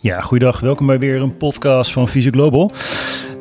[0.00, 0.60] Ja, goeiedag.
[0.60, 2.72] Welkom bij weer een podcast van Visio Global.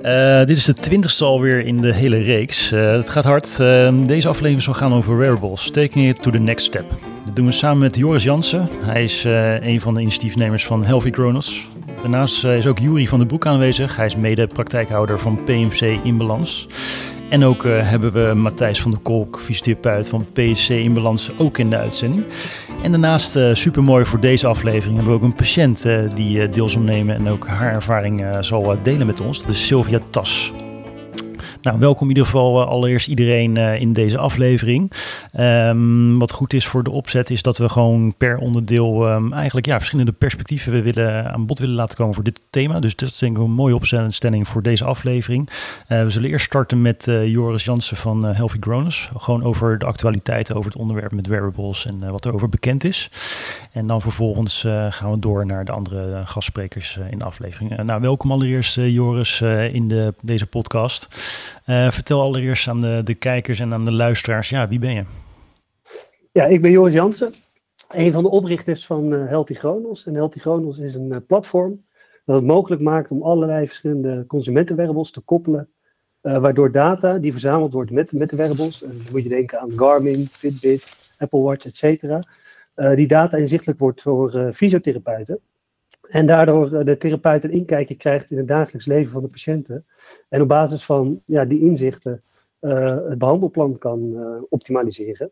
[0.03, 2.71] Uh, dit is de twintigste alweer in de hele reeks.
[2.71, 3.57] Uh, het gaat hard.
[3.61, 6.85] Uh, deze aflevering zal gaan over wearables, taking it to the next step.
[7.25, 8.69] Dat doen we samen met Joris Jansen.
[8.81, 9.23] Hij is
[9.61, 11.67] een van de initiatiefnemers van Healthy Kronos.
[12.01, 13.95] Daarnaast is ook Jury van den Broek aanwezig.
[13.95, 16.67] Hij is mede praktijkhouder van PMC in Balans.
[17.29, 21.57] En ook uh, hebben we Matthijs van der Kolk, fysiotherapeut van PSC in Balans, ook
[21.57, 22.23] in de uitzending.
[22.83, 26.69] En daarnaast, uh, supermooi voor deze aflevering, hebben we ook een patiënt uh, die deel
[26.69, 29.41] zal nemen en ook haar ervaring zal delen met ons.
[29.41, 30.53] Dat is Sylvia Tas.
[31.67, 34.91] Nou, welkom in ieder geval uh, allereerst iedereen uh, in deze aflevering.
[35.39, 39.65] Um, wat goed is voor de opzet is dat we gewoon per onderdeel um, eigenlijk
[39.65, 42.79] ja, verschillende perspectieven we willen, aan bod willen laten komen voor dit thema.
[42.79, 45.49] Dus dat is denk ik een mooie opstelling voor deze aflevering.
[45.87, 49.09] We zullen eerst starten met Joris Jansen van Healthy Growers.
[49.17, 53.09] Gewoon over de actualiteiten over het onderwerp met wearables en wat er over bekend is.
[53.71, 57.83] En dan vervolgens gaan we door naar de andere gastsprekers in de aflevering.
[57.83, 61.07] nou, welkom allereerst Joris in de, deze podcast.
[61.69, 65.03] Uh, vertel allereerst aan de, de kijkers en aan de luisteraars, ja, wie ben je?
[66.31, 67.33] Ja, ik ben Joris Jansen,
[67.89, 70.05] een van de oprichters van uh, Healthy Chronos.
[70.05, 71.83] En Healthy Chronos is een uh, platform
[72.25, 75.69] dat het mogelijk maakt om allerlei verschillende consumentenwearables te koppelen,
[76.21, 79.71] waardoor data die verzameld wordt met, met de wearables, en dan moet je denken aan
[79.75, 82.13] Garmin, Fitbit, Apple Watch, etc.,
[82.95, 85.39] die data inzichtelijk wordt voor fysiotherapeuten.
[86.09, 89.85] En daardoor de therapeut een inkijkje krijgt in het dagelijks leven van de patiënten.
[90.29, 92.21] En op basis van ja, die inzichten
[92.61, 95.31] uh, het behandelplan kan uh, optimaliseren.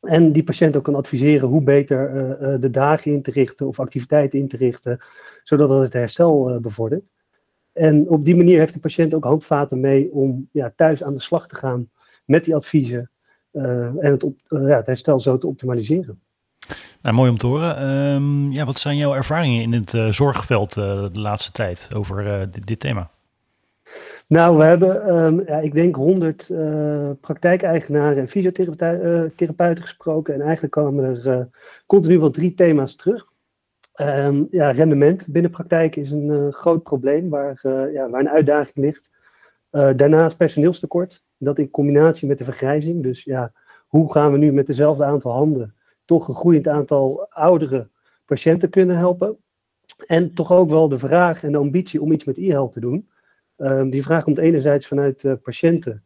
[0.00, 3.80] En die patiënt ook kan adviseren hoe beter uh, de dagen in te richten of
[3.80, 5.00] activiteiten in te richten,
[5.42, 7.04] zodat dat het herstel bevordert.
[7.72, 11.20] En op die manier heeft de patiënt ook handvaten mee om ja, thuis aan de
[11.20, 11.90] slag te gaan
[12.24, 13.10] met die adviezen
[13.52, 16.20] en het, ja, het herstel zo te optimaliseren.
[17.02, 17.88] Nou, mooi om te horen.
[17.88, 22.80] Um, ja, wat zijn jouw ervaringen in het zorgveld de laatste tijd over dit, dit
[22.80, 23.10] thema?
[24.26, 30.34] Nou, we hebben, um, ja, ik denk, 100 uh, praktijkeigenaren en fysiotherapeuten gesproken.
[30.34, 31.48] En eigenlijk kwamen er
[31.86, 33.32] continu wel drie thema's terug.
[34.00, 37.60] Um, ja, rendement binnen praktijk is een groot probleem waar,
[37.92, 39.10] ja, waar een uitdaging ligt.
[39.70, 43.02] daarnaast personeelstekort, dat in combinatie met de vergrijzing.
[43.02, 43.52] Dus ja,
[43.86, 47.88] hoe gaan we nu met dezelfde aantal handen toch een groeiend aantal oudere
[48.24, 49.36] patiënten kunnen helpen?
[50.06, 53.08] En toch ook wel de vraag en de ambitie om iets met e-health te doen.
[53.56, 56.02] Um, die vraag komt enerzijds vanuit uh, patiënten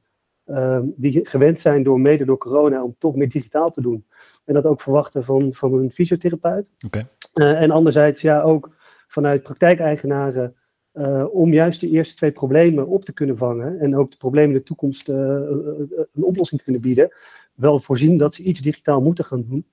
[0.47, 4.07] um, die gewend zijn door mede door corona om toch meer digitaal te doen.
[4.45, 6.71] En dat ook verwachten van, van een fysiotherapeut.
[6.87, 7.07] Okay.
[7.35, 8.71] Uh, en anderzijds ja, ook
[9.09, 10.55] vanuit praktijkeigenaren
[10.95, 13.81] uh, om juist de eerste twee problemen op te kunnen vangen.
[13.81, 17.13] En ook de problemen in de toekomst een oplossing te kunnen bieden.
[17.55, 19.67] Wel voorzien dat ze iets digitaal moeten gaan doen.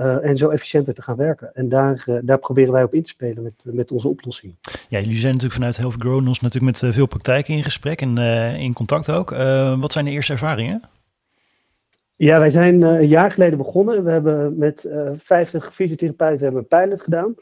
[0.00, 1.54] Uh, en zo efficiënter te gaan werken.
[1.54, 4.54] En daar, uh, daar proberen wij op in te spelen met, met onze oplossing.
[4.88, 8.18] Ja, jullie zijn natuurlijk vanuit Health Grownos natuurlijk met uh, veel praktijken in gesprek en
[8.56, 9.30] in contact ook.
[9.80, 10.82] wat zijn de eerste ervaringen?
[12.16, 14.04] Ja, wij zijn een jaar geleden begonnen.
[14.04, 17.34] We hebben met 50 fysiotherapeuten hebben een pilot gedaan.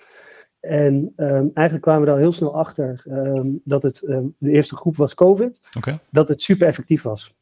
[0.60, 4.76] En um, eigenlijk kwamen we daar heel snel achter um, dat het, um, de eerste
[4.76, 5.98] groep was COVID, okay.
[6.10, 7.34] dat het super effectief was.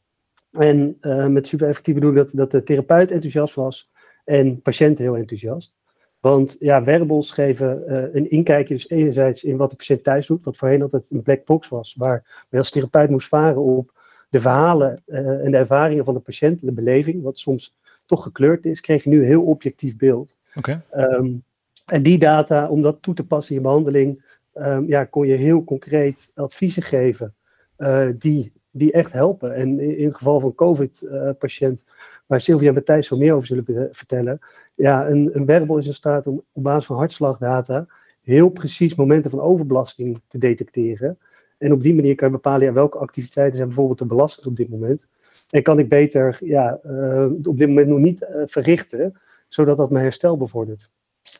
[0.50, 0.98] En
[1.32, 3.90] met super effectief bedoel ik dat, dat de therapeut enthousiast was,
[4.26, 5.74] en patiënten heel enthousiast.
[6.20, 10.44] Want ja, wearables geven uh, een inkijkje dus enerzijds in wat de patiënt thuis doet,
[10.44, 13.92] wat voorheen altijd een black box was, waar je als therapeut moest varen op
[14.30, 17.76] de verhalen uh, en de ervaringen van de patiënt, de beleving, wat soms
[18.06, 20.36] toch gekleurd is, kreeg je nu een heel objectief beeld.
[20.54, 20.80] Okay.
[20.96, 21.44] Um,
[21.86, 25.34] en die data, om dat toe te passen in je behandeling, um, ja, kon je
[25.34, 27.34] heel concreet adviezen geven
[27.78, 29.54] uh, die, die echt helpen.
[29.54, 31.84] En in, in het geval van COVID-patiënt
[32.26, 34.38] waar Sylvia en Matthijs veel meer over zullen vertellen.
[34.74, 37.86] Ja, een, een is in staat om op basis van hartslagdata
[38.26, 41.18] heel precies momenten van overbelasting te detecteren.
[41.58, 44.56] En op die manier kan je bepalen ja, welke activiteiten zijn bijvoorbeeld te belastend op
[44.56, 45.06] dit moment.
[45.50, 49.90] En kan ik beter ja, uh, op dit moment nog niet uh, verrichten, zodat dat
[49.90, 50.90] mijn herstel bevordert.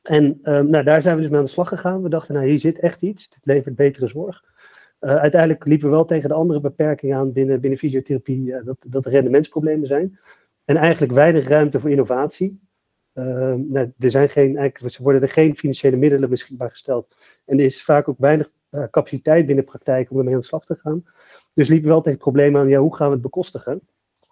[0.02, 2.02] En uh, nou, daar zijn we dus mee aan de slag gegaan.
[2.02, 4.44] We dachten, nou hier zit echt iets, dit levert betere zorg.
[4.99, 9.11] uiteindelijk liepen we wel tegen de andere beperkingen aan binnen, binnen fysiotherapie, dat, dat er
[9.11, 10.19] rendementsproblemen zijn.
[10.66, 12.60] En eigenlijk weinig ruimte voor innovatie.
[13.14, 13.24] Uh,
[13.54, 17.16] nou, er zijn geen, eigenlijk, worden er geen financiële middelen beschikbaar gesteld.
[17.44, 20.46] En er is vaak ook weinig uh, capaciteit binnen de praktijk om ermee aan de
[20.46, 21.04] slag te gaan.
[21.54, 23.80] Dus liepen we wel tegen het probleem aan, ja, hoe gaan we het bekostigen?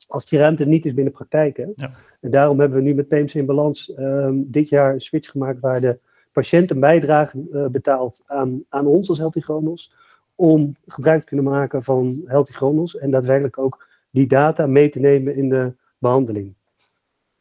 [0.07, 1.73] Als die ruimte niet is binnen praktijken.
[1.77, 1.91] Ja.
[2.21, 5.81] En daarom hebben we nu met in Balans um, dit jaar een switch gemaakt waar
[5.81, 5.99] de
[6.33, 9.95] patiënt een bijdrage uh, betaalt aan, aan ons als Healthy Chronos.
[10.35, 12.99] Om gebruik te kunnen maken van Healthy Chronos.
[12.99, 15.73] En daadwerkelijk ook die data mee te nemen in de
[16.05, 16.55] behandeling.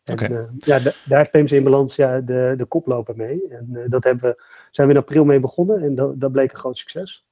[0.04, 0.30] En, okay.
[0.30, 3.48] uh, ja, daar is PMC in balans ja, de, de koploper mee.
[3.50, 6.51] En uh, dat hebben we zijn we in april mee begonnen en dat, dat bleek
[6.51, 7.25] een groot succes.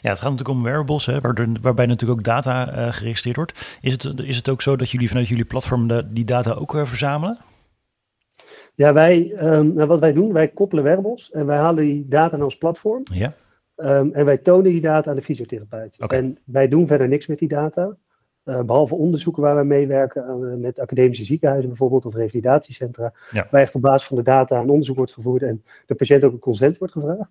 [0.00, 1.20] Ja, het gaat natuurlijk om wearables, hè,
[1.60, 3.78] waarbij natuurlijk ook data uh, geregistreerd wordt.
[3.80, 6.72] Is het, is het ook zo dat jullie vanuit jullie platform de, die data ook
[6.84, 7.38] verzamelen?
[8.74, 12.36] Ja, wij, um, nou wat wij doen, wij koppelen wearables en wij halen die data
[12.36, 13.02] naar ons platform.
[13.12, 13.34] Ja.
[13.76, 15.96] Um, en wij tonen die data aan de fysiotherapeut.
[16.00, 16.18] Okay.
[16.18, 17.96] En wij doen verder niks met die data.
[18.48, 23.12] Uh, behalve onderzoeken waar we meewerken aan, met academische ziekenhuizen bijvoorbeeld of revalidatiecentra.
[23.30, 23.46] Ja.
[23.50, 26.32] Waar echt op basis van de data een onderzoek wordt gevoerd en de patiënt ook
[26.32, 27.30] een consent wordt gevraagd.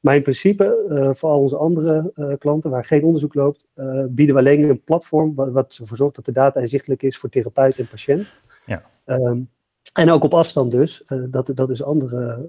[0.00, 3.66] Maar in principe, uh, voor al onze andere uh, klanten waar geen onderzoek loopt,
[4.08, 7.28] bieden we alleen een platform wat, wat ervoor zorgt dat de data inzichtelijk is voor
[7.28, 8.34] therapeut en patiënt.
[8.66, 8.82] Ja.
[9.04, 9.50] Um,
[9.92, 11.04] en ook op afstand dus.
[11.30, 12.46] dat, dat is andere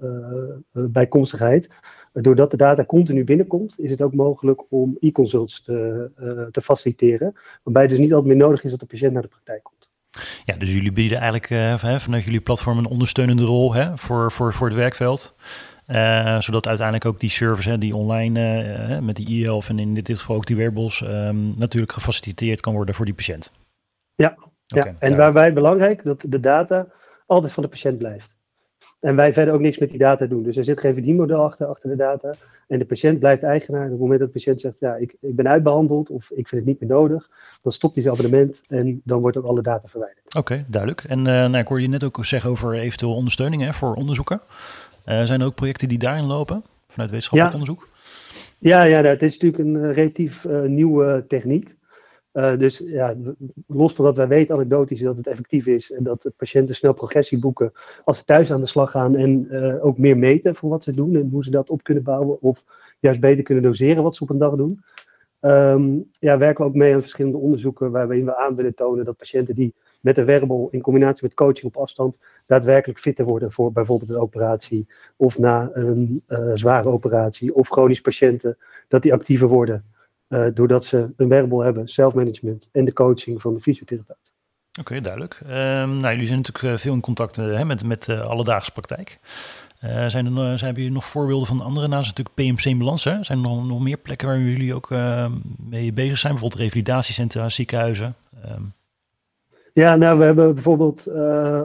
[0.72, 1.68] bijkomstigheid.
[2.12, 7.34] Doordat de data continu binnenkomt, is het ook mogelijk om e-consults te, uh, te faciliteren.
[7.62, 9.88] Waarbij het dus niet altijd meer nodig is dat de patiënt naar de praktijk komt.
[10.44, 14.52] Ja, dus jullie bieden eigenlijk uh, vanuit jullie platform een ondersteunende rol hè, voor, voor,
[14.52, 15.36] voor het werkveld.
[15.86, 20.18] Uh, zodat uiteindelijk ook die service, hè, die online met die e-health en in dit
[20.18, 23.52] geval ook die wearables, um, natuurlijk gefaciliteerd kan worden voor die patiënt.
[24.14, 24.94] Ja, ja.
[24.98, 26.86] En waarbij belangrijk dat de data
[27.26, 28.36] altijd van de patiënt blijft.
[29.00, 30.42] En wij verder ook niks met die data doen.
[30.42, 32.34] Dus er zit geen verdienmodel achter, achter de data.
[32.68, 33.84] En de patiënt blijft eigenaar.
[33.84, 36.60] op het moment dat de patiënt zegt, ja, ik, ik ben uitbehandeld of ik vind
[36.60, 37.28] het niet meer nodig,
[37.62, 40.26] dan stopt hij zijn abonnement en dan wordt ook alle data verwijderd.
[40.26, 41.04] Oké, okay, duidelijk.
[41.04, 44.40] En uh, nou, ik hoorde je net ook zeggen over eventueel ondersteuning hè, voor onderzoeken.
[45.06, 47.60] Uh, zijn er ook projecten die daarin lopen, vanuit wetenschappelijk ja.
[47.60, 47.88] onderzoek?
[48.58, 51.74] Ja, ja, het is natuurlijk een uh, relatief nieuwe techniek.
[52.38, 53.16] Uh, dus ja,
[53.66, 57.38] los van dat wij weten anekdotisch dat het effectief is en dat patiënten snel progressie
[57.38, 57.72] boeken
[58.04, 60.92] als ze thuis aan de slag gaan en uh, ook meer meten voor wat ze
[60.92, 62.64] doen en hoe ze dat op kunnen bouwen of
[63.00, 64.82] juist beter kunnen doseren wat ze op een dag doen.
[65.40, 69.16] Um, ja, werken we ook mee aan verschillende onderzoeken waarin we aan willen tonen dat
[69.16, 73.72] patiënten die met een wearable in combinatie met coaching op afstand daadwerkelijk fitter worden voor
[73.72, 74.86] bijvoorbeeld een operatie
[75.16, 78.58] of na een uh, zware operatie of chronisch patiënten,
[78.88, 79.84] dat die actiever worden.
[80.28, 84.32] Uh, doordat ze een wearable hebben, zelfmanagement en de coaching van de fysiotherapeut.
[84.78, 85.40] Oké, okay, duidelijk.
[85.42, 85.48] Um,
[85.98, 89.18] nou, jullie zijn natuurlijk veel in contact uh, met, met de alledaagse praktijk.
[89.84, 93.04] Uh, zijn er zijn hebben jullie nog voorbeelden van andere naast natuurlijk PMC balans?
[93.04, 93.24] Hè?
[93.24, 94.90] Zijn er nog, nog meer plekken waar jullie ook
[95.58, 96.32] mee bezig zijn?
[96.32, 98.14] Bijvoorbeeld revalidatiecentra, ziekenhuizen?
[98.56, 98.72] Um.
[99.72, 101.10] Ja, nou, we hebben bijvoorbeeld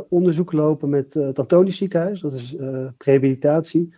[0.09, 2.19] onderzoek lopen met het Antonisch ziekenhuis.
[2.19, 2.55] Dat is
[2.97, 3.93] rehabilitatie.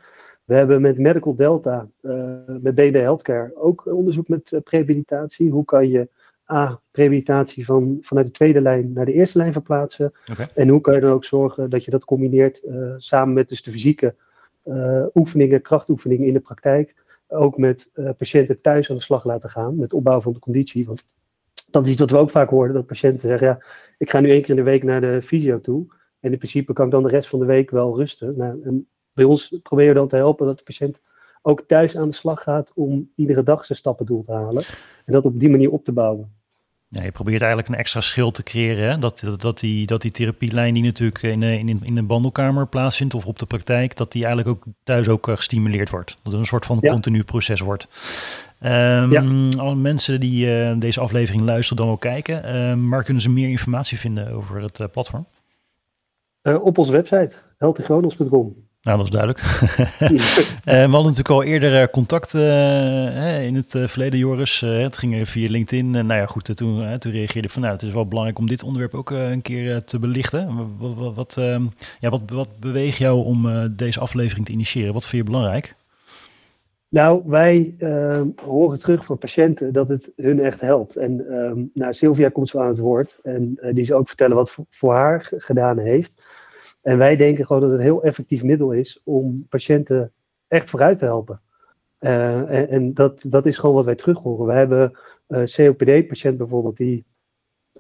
[0.46, 2.14] We hebben met Medical Delta, uh,
[2.62, 5.50] met BB Healthcare, ook onderzoek met uh, prehabilitatie.
[5.50, 6.10] Hoe kan je
[6.52, 10.14] A, prehabilitatie van, vanuit de tweede lijn naar de eerste lijn verplaatsen?
[10.32, 10.48] Okay.
[10.54, 13.64] En hoe kan je dan ook zorgen dat je dat combineert uh, samen met dus
[13.64, 14.16] de fysieke
[15.14, 16.96] oefeningen, krachtoefeningen in de praktijk.
[17.28, 20.86] Ook met patiënten thuis aan de slag laten gaan met opbouw van de conditie.
[20.86, 21.06] Want
[21.72, 23.62] dat is iets wat we ook vaak horen, dat patiënten zeggen, ja,
[23.98, 25.86] ik ga nu één keer in de week naar de fysio toe.
[26.20, 28.38] En in principe kan ik dan de rest van de week wel rusten.
[28.38, 31.00] Nou, en bij ons proberen we dan te helpen dat de patiënt
[31.42, 34.64] ook thuis aan de slag gaat om iedere dag zijn stappendoel te halen.
[35.06, 36.34] En dat op die manier op te bouwen.
[36.88, 38.90] Ja, je probeert eigenlijk een extra schild te creëren.
[38.90, 38.98] Hè?
[38.98, 43.14] Dat, dat, dat, die, dat die therapielijn die natuurlijk in, in, in een bandelkamer plaatsvindt
[43.14, 46.18] of op de praktijk, dat die eigenlijk ook thuis ook gestimuleerd wordt.
[46.24, 46.92] Dat het een soort van ja.
[46.92, 47.88] continu proces wordt.
[48.62, 49.24] Um, Ja.
[49.58, 53.50] Alle mensen die uh, deze aflevering luisteren dan wel kijken, um, waar kunnen ze meer
[53.50, 55.26] informatie vinden over het uh, platform?
[56.44, 58.66] Uh, op onze website, healthygronos.com.
[58.86, 59.40] Nou, dat is duidelijk.
[59.42, 60.30] uh,
[60.64, 64.60] we hadden natuurlijk al eerder contact uh, in het verleden, Joris.
[64.60, 65.96] het ging via LinkedIn.
[65.96, 68.64] En nou ja, goed, toen, toen reageerde van, nou, het is wel belangrijk om dit
[68.64, 70.70] onderwerp ook een keer te belichten.
[70.78, 71.34] Wat, wat, wat,
[72.00, 74.94] ja, wat, wat beweegt jou om deze aflevering te initiëren?
[74.94, 75.76] Wat vind je belangrijk?
[76.90, 77.76] Nou, wij
[78.46, 80.96] horen terug van patiënten dat het hun echt helpt.
[80.96, 83.20] En um, nou, Sylvia komt zo aan het woord.
[83.24, 86.24] En die zal ook vertellen wat voor, voor haar gedaan heeft.
[86.86, 90.12] En wij denken gewoon dat het een heel effectief middel is om patiënten
[90.48, 91.42] echt vooruit te helpen.
[92.00, 94.46] Uh, en, en dat, dat is gewoon wat wij terug horen.
[94.46, 97.06] We hebben een uh, COPD-patiënt bijvoorbeeld, die,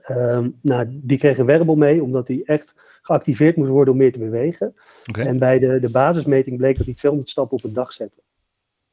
[0.07, 4.11] uh, nou, die kreeg een wearable mee, omdat hij echt geactiveerd moest worden om meer
[4.11, 4.75] te bewegen.
[5.09, 5.25] Okay.
[5.25, 8.21] En bij de, de basismeting bleek dat hij 200 stappen op een dag zette.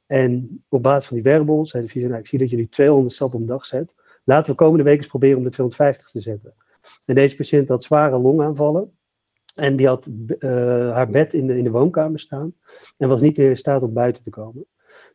[0.07, 3.15] En op basis van die wearable zei de fysio, nou, ik zie dat jullie 200
[3.15, 3.95] stappen op een dag zet.
[4.25, 6.55] Laten we komende week eens proberen om de 250 te zetten.
[7.05, 8.93] En deze patiënt had zware longaanvallen.
[9.55, 10.51] En die had uh,
[10.93, 12.55] haar bed in de, in de woonkamer staan.
[12.99, 14.67] En was niet meer in staat om buiten te komen.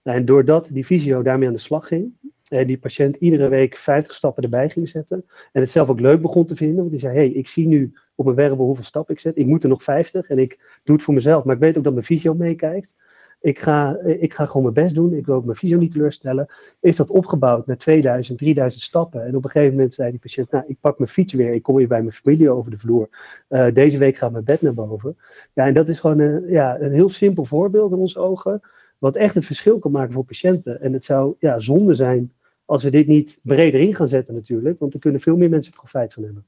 [0.04, 2.14] Nou, en doordat die fysio daarmee aan de slag ging.
[2.48, 5.26] En die patiënt iedere week 50 stappen erbij ging zetten.
[5.52, 6.78] En het zelf ook leuk begon te vinden.
[6.78, 9.38] Want die zei: hey, ik zie nu op mijn wearable hoeveel stappen ik zet.
[9.38, 10.28] Ik moet er nog 50.
[10.28, 11.44] En ik doe het voor mezelf.
[11.44, 12.96] Maar ik weet ook dat mijn fysio meekijkt.
[13.40, 15.14] Ik ga, ik ga gewoon mijn best doen.
[15.14, 16.48] Ik wil ook mijn fysio niet teleurstellen.
[16.80, 19.26] Is dat opgebouwd naar 2000, 3000 stappen?
[19.26, 21.54] En op een gegeven moment zei die patiënt: Nou, ik pak mijn fiets weer.
[21.54, 23.10] Ik kom weer bij mijn familie over de vloer.
[23.50, 25.18] Uh, deze week gaat mijn bed naar boven.
[25.54, 28.62] Ja, en dat is gewoon een, ja, een heel simpel voorbeeld in onze ogen.
[28.98, 30.82] wat echt het verschil kan maken voor patiënten.
[30.82, 32.32] En het zou ja, zonde zijn
[32.66, 35.74] als we dit niet breder in gaan zetten natuurlijk, want er kunnen veel meer mensen
[35.74, 36.46] profijt van hebben.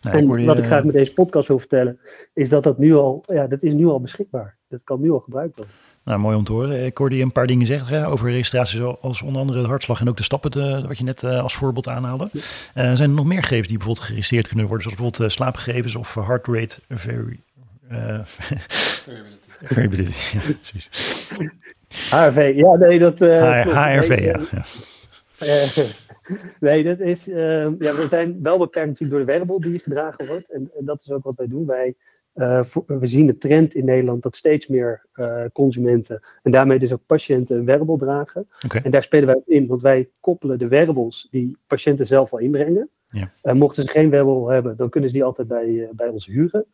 [0.00, 1.98] Nou, en wat ik graag met deze podcast wil vertellen,
[2.32, 4.56] is dat dat nu al, ja, dat is nu al beschikbaar.
[4.68, 5.74] Dat kan nu al gebruikt worden.
[6.08, 6.84] Nou, mooi om te horen.
[6.84, 10.08] Ik hoorde je een paar dingen zeggen over registraties, als onder andere de hartslag en
[10.08, 12.28] ook de stappen, de, wat je net uh, als voorbeeld aanhaalde.
[12.32, 12.40] Uh,
[12.72, 16.14] zijn er nog meer gegevens die bijvoorbeeld geregistreerd kunnen worden, zoals bijvoorbeeld uh, slaapgegevens of
[16.14, 17.40] heart rate very,
[19.04, 19.48] variability.
[19.62, 20.88] variability, ja, precies.
[22.10, 23.18] HRV, ja, nee, dat...
[23.18, 24.40] HRV, ja.
[25.38, 25.82] ja.
[26.60, 30.52] nee, dat is, ja, we zijn wel beperkt natuurlijk door de wearable die gedragen wordt.
[30.52, 31.66] En, en dat is ook wat wij doen.
[31.66, 31.94] Wij
[32.38, 36.92] uh, we zien de trend in Nederland dat steeds meer uh, consumenten en daarmee dus
[36.92, 38.48] ook patiënten een wearable dragen.
[38.64, 38.82] Okay.
[38.82, 42.38] En daar spelen wij op in, want wij koppelen de wearables die patiënten zelf al
[42.38, 42.88] inbrengen.
[43.10, 43.32] Ja.
[43.42, 46.66] Uh, mochten ze geen wearable hebben, dan kunnen ze die altijd bij, bij ons huren.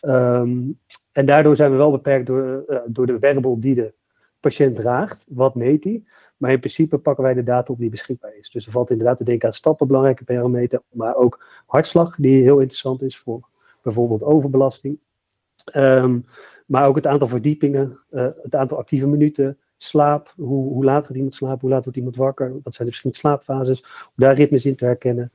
[0.00, 0.78] Um,
[1.12, 3.92] en daardoor zijn we wel beperkt door, door de wearable die de
[4.40, 5.24] patiënt draagt.
[5.28, 6.08] Wat meet die?
[6.36, 8.50] Maar in principe pakken wij de data op die beschikbaar is.
[8.50, 12.58] Dus er valt inderdaad te denken aan stappen, belangrijke parameter, maar ook hartslag, die heel
[12.58, 13.48] interessant is voor
[13.82, 14.98] bijvoorbeeld overbelasting.
[15.76, 16.24] Um,
[16.66, 21.16] maar ook het aantal verdiepingen, uh, het aantal actieve minuten, slaap, hoe, hoe laat gaat
[21.16, 24.66] iemand slapen, hoe laat wordt iemand wakker, wat zijn de verschillende slaapfases, om daar ritmes
[24.66, 25.30] in te herkennen.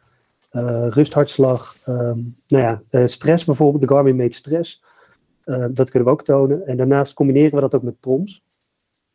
[0.90, 4.84] Rusthartslag, um, nou ja, uh, stress bijvoorbeeld, de Garmin meet stress,
[5.70, 6.68] dat kunnen we ook tonen.
[6.68, 8.44] En daarnaast combineren we dat ook met proms.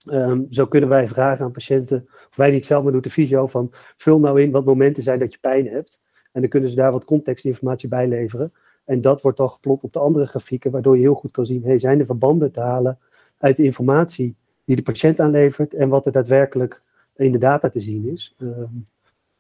[0.07, 3.11] Um, zo kunnen wij vragen aan patiënten, of wij die het zelf maar doen, de
[3.11, 6.01] fysio, van vul nou in wat momenten zijn dat je pijn hebt.
[6.33, 8.53] En dan kunnen ze daar wat contextinformatie bij leveren.
[8.85, 11.65] En dat wordt dan geplot op de andere grafieken, waardoor je heel goed kan zien,
[11.65, 12.99] hey, zijn er verbanden te halen
[13.39, 16.83] uit de informatie die de patiënt aanlevert en wat er daadwerkelijk
[17.17, 18.35] in de data te zien is.
[18.39, 18.87] Um,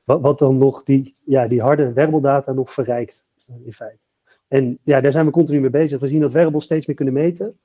[0.04, 3.98] wat, wat, dan nog die, ja, die harde werbeldata nog verrijkt, uh, in feite.
[4.48, 6.00] En ja, daar zijn we continu mee bezig.
[6.00, 7.58] We zien dat wearables steeds meer kunnen meten.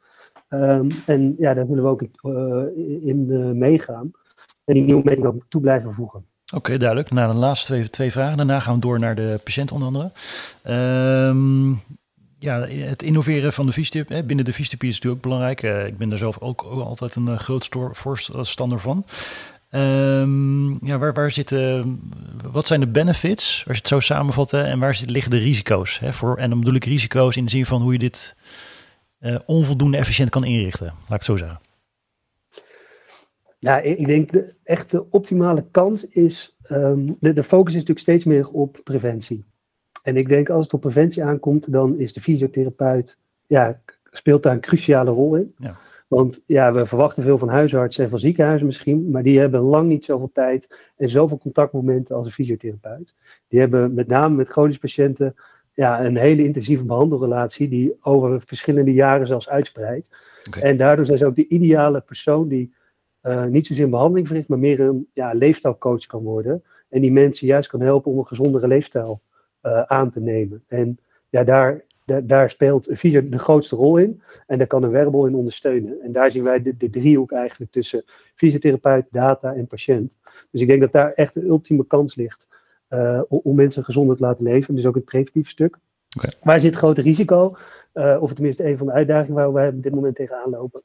[0.49, 4.11] Um, en ja, daar willen we ook uh, in uh, meegaan.
[4.63, 6.25] En die nieuwe meting ook toe blijven voegen.
[6.53, 7.11] Oké, duidelijk.
[7.11, 8.37] Na de laatste twee, twee vragen.
[8.37, 10.11] Daarna gaan we door naar de patiënt onder andere.
[11.27, 11.83] Um,
[12.39, 15.63] ja, het innoveren van de fysiotherapie, binnen de fysiotherapie is natuurlijk ook belangrijk.
[15.63, 19.05] Uh, ik ben daar zelf ook, altijd een uh, groot voorstander van.
[19.71, 21.99] Um, ja, waar, waar zitten,
[22.51, 25.99] wat zijn de benefits, als je het zo samenvatten, en waar zitten, liggen de risico's?
[25.99, 28.35] Hè, voor, en dan bedoel ik risico's in de zin van hoe je dit
[29.21, 31.59] uh, onvoldoende efficiënt kan inrichten, laat ik het zo zeggen.
[33.59, 36.57] Ja, ik denk de echt de optimale kans is.
[36.71, 39.45] Um, de, de focus is natuurlijk steeds meer op preventie.
[40.03, 43.17] En ik denk als het op preventie aankomt, dan is de fysiotherapeut.
[43.47, 45.53] Ja, speelt daar een cruciale rol in.
[45.57, 45.77] Ja.
[46.07, 49.87] Want ja, we verwachten veel van huisartsen en van ziekenhuizen misschien, maar die hebben lang
[49.87, 53.15] niet zoveel tijd en zoveel contactmomenten als een fysiotherapeut.
[53.47, 55.35] Die hebben met name met chronische patiënten
[55.73, 60.15] ja, een hele intensieve behandelrelatie die over verschillende jaren zelfs uitspreidt.
[60.47, 60.63] Okay.
[60.63, 62.73] En daardoor zijn ze ook de ideale persoon die
[63.23, 66.63] uh, niet zozeer een behandeling verricht, maar meer een ja, leefstijlcoach kan worden.
[66.89, 69.21] En die mensen juist kan helpen om een gezondere leefstijl
[69.63, 70.63] uh, aan te nemen.
[70.67, 74.21] En ja, daar, daar, daar speelt de grootste rol in.
[74.47, 76.01] En daar kan een wearable in ondersteunen.
[76.01, 78.03] En daar zien wij de, de driehoek eigenlijk tussen
[78.35, 80.17] fysiotherapeut, data en patiënt.
[80.51, 82.47] Dus ik denk dat daar echt de ultieme kans ligt
[82.89, 84.75] uh, om mensen gezonder te laten leven.
[84.75, 85.77] Dus ook het preventieve stuk.
[86.17, 86.33] Okay.
[86.43, 87.57] Waar zit het grote risico?
[88.19, 90.81] Of tenminste een van de uitdagingen waar wij op dit moment tegenaan lopen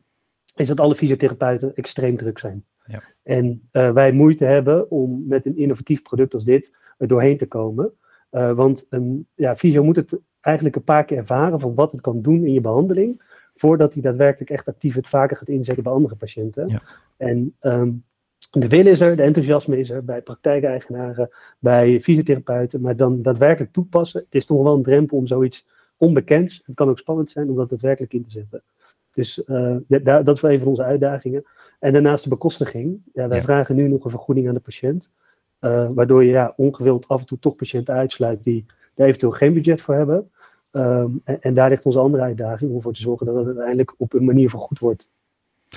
[0.56, 2.64] is dat alle fysiotherapeuten extreem druk zijn.
[2.86, 3.02] Ja.
[3.22, 7.46] En uh, wij moeite hebben om met een innovatief product als dit er doorheen te
[7.46, 7.92] komen.
[8.32, 12.00] Uh, want een ja, fysio moet het eigenlijk een paar keer ervaren van wat het
[12.00, 13.22] kan doen in je behandeling,
[13.56, 16.68] voordat hij daadwerkelijk echt actief het vaker gaat inzetten bij andere patiënten.
[16.68, 16.82] Ja.
[17.16, 18.04] En um,
[18.50, 23.72] de wil is er, de enthousiasme is er bij praktijkeigenaren, bij fysiotherapeuten, maar dan daadwerkelijk
[23.72, 25.66] toepassen, het is toch wel een drempel om zoiets
[25.96, 28.62] onbekends, het kan ook spannend zijn om dat daadwerkelijk in te zetten.
[29.12, 31.44] Dus uh, dat is wel een van onze uitdagingen.
[31.78, 33.02] En daarnaast de bekostiging.
[33.12, 33.42] Ja, wij ja.
[33.42, 35.10] vragen nu nog een vergoeding aan de patiënt.
[35.60, 39.54] Uh, waardoor je ja, ongewild af en toe toch patiënten uitsluit die er eventueel geen
[39.54, 40.30] budget voor hebben.
[40.70, 43.94] Um, en, en, daar ligt onze andere uitdaging om ervoor te zorgen dat het uiteindelijk
[43.96, 45.08] op een manier vergoed wordt.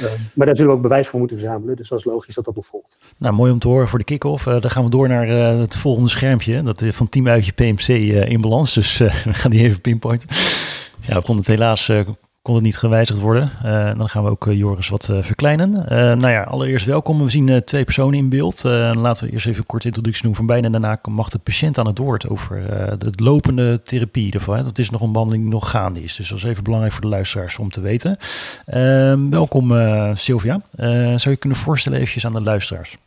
[0.02, 1.76] Uh, maar daar zullen we ook bewijs voor moeten verzamelen.
[1.76, 2.98] Dus dat is logisch dat dat nog volgt.
[3.18, 4.46] Nou, mooi om te horen voor de kick-off.
[4.46, 6.64] Uh, dan gaan we door naar uh, het volgende schermpje.
[6.64, 7.88] Dat is van Team Uitje PMC
[8.28, 8.74] in balans.
[8.74, 10.36] Dus we gaan die even pinpointen.
[11.02, 11.92] Ja, we konden het helaas
[12.46, 13.52] kon het niet gewijzigd worden.
[13.66, 15.72] Uh, dan gaan we ook uh, Joris wat uh, verkleinen.
[16.20, 17.24] nou ja, allereerst welkom.
[17.24, 18.64] We zien twee personen in beeld.
[18.64, 20.74] laten we eerst even een korte introductie doen van beiden.
[20.74, 22.66] En daarna mag de patiënt aan het woord over
[23.00, 24.34] de lopende therapie.
[24.34, 26.16] Ervan, dat is nog een behandeling die nog gaande is.
[26.16, 28.18] Dus dat is even belangrijk voor de luisteraars om te weten.
[28.66, 29.70] Ehm, welkom
[30.16, 30.62] Sylvia.
[31.18, 32.98] zou je kunnen voorstellen eventjes aan de luisteraars?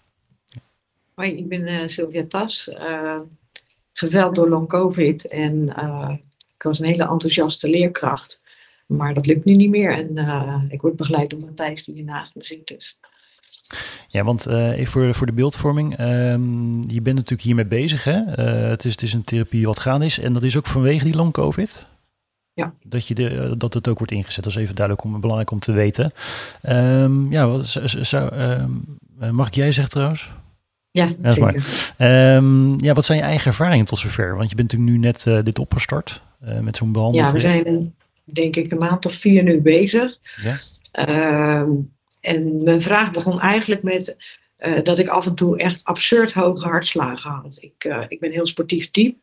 [1.15, 2.71] Hoi, ik ben Sylvia Tas.
[3.93, 5.69] geveld door long covid en
[6.57, 8.47] ik was een hele enthousiaste leerkracht.
[8.89, 9.93] Maar dat lukt nu niet meer.
[9.93, 12.67] En uh, ik word begeleid door Matthijs, die hier naast me zit.
[12.67, 12.99] Dus
[14.09, 18.05] Ja, want uh, voor, voor de beeldvorming, um, je bent natuurlijk hiermee bezig.
[18.05, 18.17] Hè?
[18.17, 20.19] Uh, het, is, het is een therapie wat gaan is.
[20.19, 21.87] En dat is ook vanwege die long COVID.
[22.53, 22.75] Ja.
[22.83, 24.45] Dat, je de, dat het ook wordt ingezet.
[24.45, 26.13] Dat is even duidelijk om, belangrijk om te weten.
[26.69, 27.67] Um, ja, wat
[28.01, 28.31] zou,
[29.31, 30.31] mag ik jij zeggen trouwens?
[30.91, 31.95] Ja, ja zeker.
[32.85, 34.37] Ja, wat zijn je eigen ervaringen tot zover?
[34.37, 36.23] Want je bent natuurlijk nu net uh, dit opgestart
[36.61, 37.29] met zo'n behandeling.
[37.29, 37.95] Ja, we zijn
[38.33, 40.19] denk ik een maand of vier nu bezig.
[40.43, 40.61] Ja.
[41.09, 41.69] Uh,
[42.21, 44.17] en mijn vraag begon eigenlijk met
[44.59, 47.59] uh, dat ik af en toe echt absurd hoge hartslagen had.
[47.61, 49.19] Ik, ik ben heel sportief type.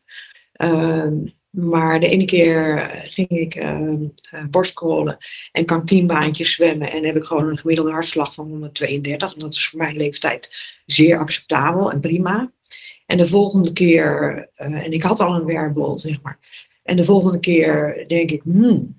[0.52, 1.14] Ehm,
[1.50, 3.80] maar de ene keer ging ik uh,
[4.34, 5.16] uh, borstkrollen
[5.52, 6.92] en kantienbaantjes zwemmen.
[6.92, 9.34] En heb ik gewoon een gemiddelde hartslag van 132.
[9.34, 12.52] En dat is voor mijn leeftijd zeer acceptabel en prima.
[13.06, 16.38] En de volgende keer, en ik had al een werbel, zeg maar.
[16.86, 18.96] En de volgende keer denk ik, hmm,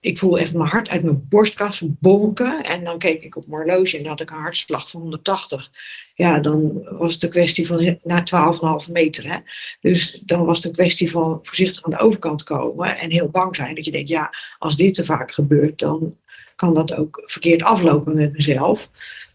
[0.00, 2.64] ik voel echt mijn hart uit mijn borstkas bonken.
[2.64, 5.70] En dan keek ik op mijn horloge en had ik een hartslag van 180.
[6.14, 8.24] Ja, dan was het een kwestie van na
[8.86, 9.32] 12,5 meter.
[9.32, 9.36] Hè?
[9.80, 13.56] Dus dan was het een kwestie van voorzichtig aan de overkant komen en heel bang
[13.56, 13.74] zijn.
[13.74, 16.16] Dat je denkt, ja, als dit te vaak gebeurt, dan
[16.56, 18.90] kan dat ook verkeerd aflopen met mezelf.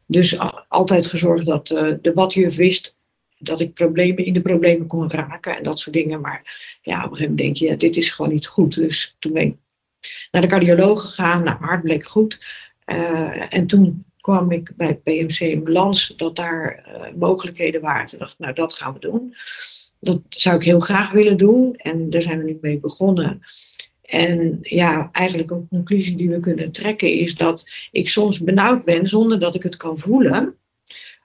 [0.05, 2.96] Dus altijd gezorgd dat uh, de badjuf wist
[3.37, 6.21] dat ik problemen in de problemen kon raken en dat soort dingen.
[6.21, 8.75] Maar ja, op een gegeven moment denk je, ja, dit is gewoon niet goed.
[8.75, 9.55] Dus toen ben ik
[10.31, 11.43] naar de cardioloog gegaan.
[11.43, 12.39] Nou, mijn hart bleek goed.
[12.85, 18.05] Uh, en toen kwam ik bij het PMC in balans dat daar uh, mogelijkheden waren.
[18.05, 19.35] Toen dacht ik, nou, dat gaan we doen.
[19.99, 21.75] Dat zou ik heel graag willen doen.
[21.75, 23.41] En daar zijn we nu mee begonnen.
[24.01, 29.07] En ja, eigenlijk een conclusie die we kunnen trekken is dat ik soms benauwd ben
[29.07, 30.57] zonder dat ik het kan voelen.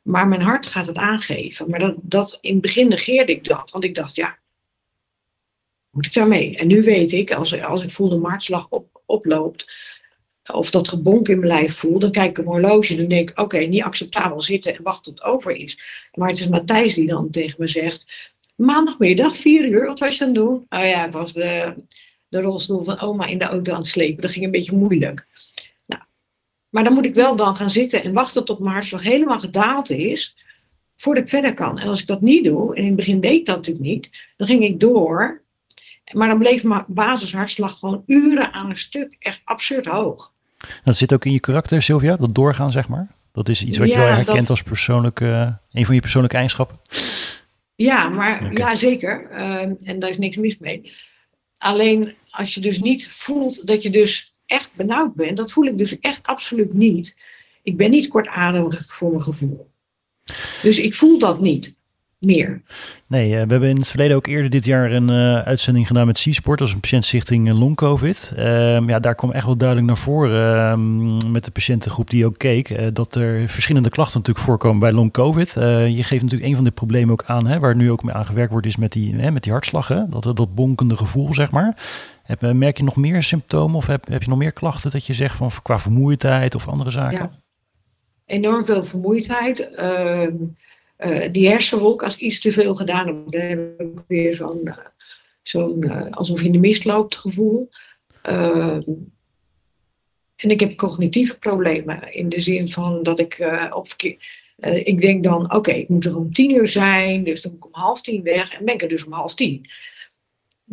[0.03, 1.71] Maar mijn hart gaat het aangeven.
[1.71, 3.71] Maar dat, dat, in het begin negeerde ik dat.
[3.71, 4.39] Want ik dacht, ja,
[5.91, 6.57] moet ik daarmee?
[6.57, 9.73] En nu weet ik, als, als ik voel de maartslag op, oploopt,
[10.53, 13.31] of dat gebonk in mijn lijf voel, dan kijk ik mijn horloge en dan denk
[13.31, 15.79] ik, oké, niet acceptabel zitten en wachten tot het over is.
[16.15, 20.25] Maar het is Matthijs die dan tegen me zegt, maandagmiddag, vier uur, wat was je
[20.25, 20.67] aan het doen?
[20.69, 21.75] Oh ja, het was de,
[22.29, 24.23] de rolstoel van oma in de auto aan het slepen.
[24.23, 25.27] Dat ging een beetje moeilijk.
[26.73, 29.91] Maar dan moet ik wel dan gaan zitten en wachten tot mijn hartslag helemaal gedaald
[29.91, 30.37] is,
[30.97, 31.79] voordat ik verder kan.
[31.79, 34.11] En als ik dat niet doe, en in het begin deed ik dat natuurlijk niet,
[34.37, 35.43] dan ging ik door
[36.13, 40.33] maar dan bleef mijn basishartslag gewoon uren aan een stuk echt absurd hoog.
[40.85, 43.15] Dat zit ook in je karakter, Sylvia, dat doorgaan, zeg maar?
[43.33, 44.51] Dat is iets wat ja, je wel herkent dat...
[44.51, 46.79] als persoonlijke, een van je persoonlijke eigenschappen?
[47.75, 48.53] Ja, maar okay.
[48.53, 49.29] ja, zeker.
[49.33, 50.93] Uh, en daar is niks mis mee.
[51.59, 55.79] Alleen als je dus niet voelt dat je dus echt benauwd bent, dat voel ik
[55.79, 57.19] dus echt absoluut niet.
[57.63, 59.71] Ik ben niet kortademig voor mijn gevoel.
[60.63, 61.77] Dus ik voel dat niet
[62.23, 62.63] meer.
[63.07, 66.07] Nee, uh, we hebben in het verleden ook eerder dit jaar een uh, uitzending gedaan
[66.07, 68.33] met C-Sport, als een patiëntstichting uh, long COVID.
[68.37, 72.39] Ehm, ja, daar kwam echt wel duidelijk naar voren ehm, met de patiëntengroep die ook
[72.39, 75.53] keek, dat er verschillende klachten natuurlijk voorkomen bij long COVID.
[75.53, 78.27] je geeft natuurlijk een van de problemen ook aan, hè, waar nu ook mee aan
[78.27, 80.09] gewerkt wordt, is met die, met die hartslag, hè?
[80.09, 81.77] Dat, dat bonkende gevoel, zeg maar.
[82.23, 85.13] Heb, merk je nog meer symptomen of heb, heb je nog meer klachten dat je
[85.13, 87.19] zegt van qua vermoeidheid of andere zaken?
[87.19, 87.41] Ja.
[88.27, 89.75] Enorm veel vermoeidheid.
[89.75, 90.35] Ehm,
[90.99, 94.75] uh, die hersenwolk, als iets te veel gedaan heb, dan heb ik weer zo'n,
[95.43, 97.71] zo'n uh, alsof je in de mist loopt gevoel.
[98.29, 98.79] Uh,
[100.37, 104.17] en ik heb cognitieve problemen in de zin van dat ik op verkeer.
[104.85, 107.75] ik denk dan, oké, ik moet er om tien uur zijn, dus dan moet ik
[107.75, 109.67] om half tien weg en ben ik er dus om half tien.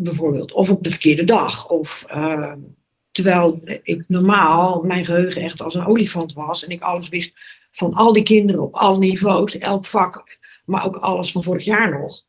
[0.01, 0.51] Bijvoorbeeld.
[0.51, 1.69] Of op de verkeerde dag.
[1.69, 2.05] Of,
[3.11, 7.33] terwijl ik normaal mijn geheugen echt als een olifant was en ik alles wist
[7.71, 10.23] van al die kinderen op alle niveaus, elk vak,
[10.65, 12.21] maar ook alles van vorig jaar nog.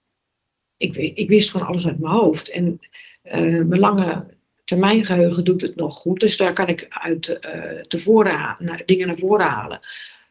[0.76, 2.50] Ik, ik wist gewoon alles uit mijn hoofd.
[2.50, 2.80] En
[3.24, 4.26] uh, mijn lange
[4.64, 8.56] termijn geheugen doet het nog goed, dus daar kan ik uit uh, tevoren
[8.87, 9.80] dingen naar voren halen.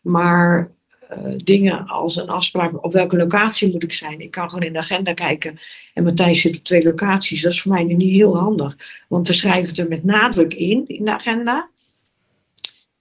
[0.02, 0.72] Maar
[1.10, 4.22] uh, dingen als een afspraak op welke locatie moet ik zijn.
[4.22, 5.60] Ik kan gewoon in de agenda kijken
[5.94, 7.42] en Matthijs zit op twee locaties.
[7.42, 10.54] Dat is voor mij nu niet heel handig, want we schrijven het er met nadruk
[10.54, 11.70] in, in de agenda.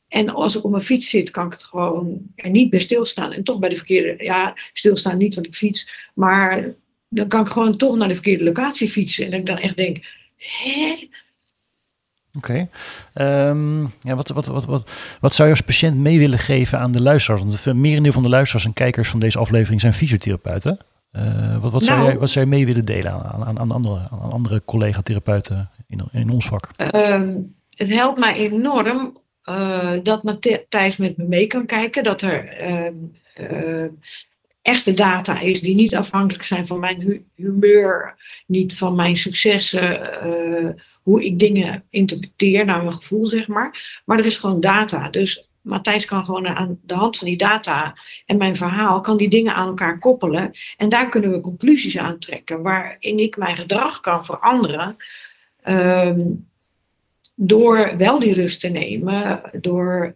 [0.09, 3.33] En als ik op mijn fiets zit, kan ik het gewoon er niet bij stilstaan.
[3.33, 6.11] En toch bij de verkeerde, ja, stilstaan niet, want ik fiets.
[6.14, 6.75] Maar
[7.09, 9.27] dan kan ik gewoon toch naar de verkeerde locatie fietsen.
[9.27, 10.05] En ik dan echt denk,
[10.37, 11.09] hè?
[12.38, 12.68] Oké.
[13.14, 13.48] Okay.
[13.48, 16.92] Um, ja, wat, wat, wat, wat, wat zou je als patiënt mee willen geven aan
[16.92, 17.42] de luisteraars?
[17.42, 20.79] Want het merendeel van de luisteraars en kijkers van deze aflevering zijn fysiotherapeuten.
[21.12, 21.22] Uh,
[21.53, 24.09] wat, wat, nou, zou jij, wat zou je mee willen delen aan, aan, aan andere,
[24.11, 26.70] aan andere collega-therapeuten in, in ons vak?
[26.94, 32.05] Um, het helpt mij enorm uh, dat Matthijs met me mee kan kijken.
[32.05, 32.87] Dat er uh,
[33.51, 33.85] uh,
[34.68, 38.14] echte data is die niet afhankelijk zijn van mijn hu humeur,
[38.46, 40.68] niet van mijn successen, eh,
[41.02, 44.00] hoe ik dingen interpreteer naar mijn gevoel, zeg maar.
[44.04, 45.09] Maar er is gewoon data.
[45.09, 47.94] Dus Matthijs kan gewoon aan de hand van die data
[48.26, 50.52] en mijn verhaal, kan die dingen aan elkaar koppelen.
[50.76, 54.96] En daar kunnen we conclusies aan trekken, waarin ik mijn gedrag kan veranderen.
[55.62, 56.20] Ehm,
[57.35, 60.14] door wel die rust te nemen, door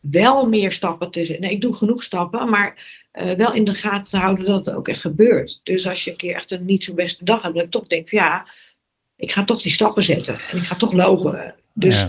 [0.00, 1.44] wel meer stappen te zetten.
[1.44, 4.74] Nee, ik doe genoeg stappen, maar uh, wel in de gaten te houden dat het
[4.74, 5.60] ook echt gebeurt.
[5.62, 7.86] Dus als je een keer echt een niet zo beste dag hebt, dat ik toch
[7.86, 8.46] denk, ja,
[9.16, 11.54] ik ga toch die stappen zetten en ik ga toch lopen.
[11.72, 12.06] Dus.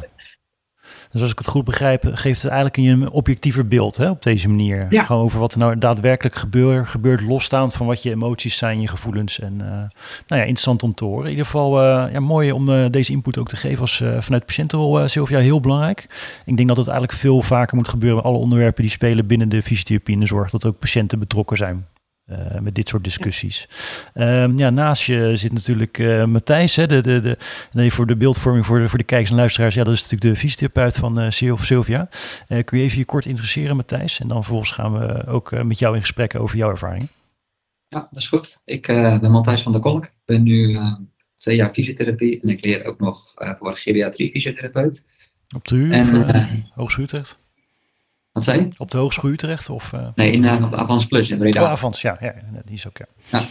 [1.12, 4.50] Dus als ik het goed begrijp, geeft het eigenlijk een objectiever beeld hè, op deze
[4.50, 4.88] manier.
[4.90, 5.04] Ja.
[5.04, 8.88] Gewoon over wat er nou daadwerkelijk gebeurt, gebeurt losstaand van wat je emoties zijn, je
[8.88, 9.40] gevoelens.
[9.40, 9.90] En uh, nou
[10.28, 11.24] ja, interessant om te horen.
[11.24, 14.46] In ieder geval uh, ja, mooi om uh, deze input ook te geven als vanuit
[14.46, 16.08] patiëntenrol, Sylvia, heel belangrijk.
[16.46, 19.62] Ik denk dat het eigenlijk veel vaker moet gebeuren, alle onderwerpen die spelen binnen de
[19.62, 21.86] fysiotherapie en de zorg, dat ook patiënten betrokken zijn.
[22.32, 23.68] Uh, met dit soort discussies.
[24.14, 27.38] Ja, um, ja naast je zit natuurlijk uh, Matthijs, hè, de, de, de,
[27.72, 29.76] nee, voor de beeldvorming voor de, voor de kijkers en luisteraars.
[29.76, 32.10] Ja, dat is natuurlijk de fysiotherapeut van uh, Sylvia.
[32.48, 34.20] kun je even je kort interesseren, Matthijs?
[34.20, 37.08] En dan vervolgens gaan we ook met jou in gesprek over jouw ervaring.
[37.88, 38.62] Ja, dat is goed.
[38.66, 40.04] Ik ben Matthijs van der Kolk.
[40.04, 40.80] Ik ben nu
[41.36, 45.06] twee jaar fysiotherapie en ik leer ook nog voor geriatrie fysiotherapeut.
[45.56, 46.66] Op de UU en,
[47.00, 47.40] Utrecht?
[48.32, 48.68] Wat zei je?
[48.78, 49.70] Op de Hogeschool Utrecht?
[49.70, 50.08] Of, uh...
[50.16, 51.62] Nee, in, uh, op Avans Plus in Breda.
[51.62, 52.34] Oh, Avans, ja, ja,
[52.66, 53.06] die is ook, ja.
[53.32, 53.46] ja.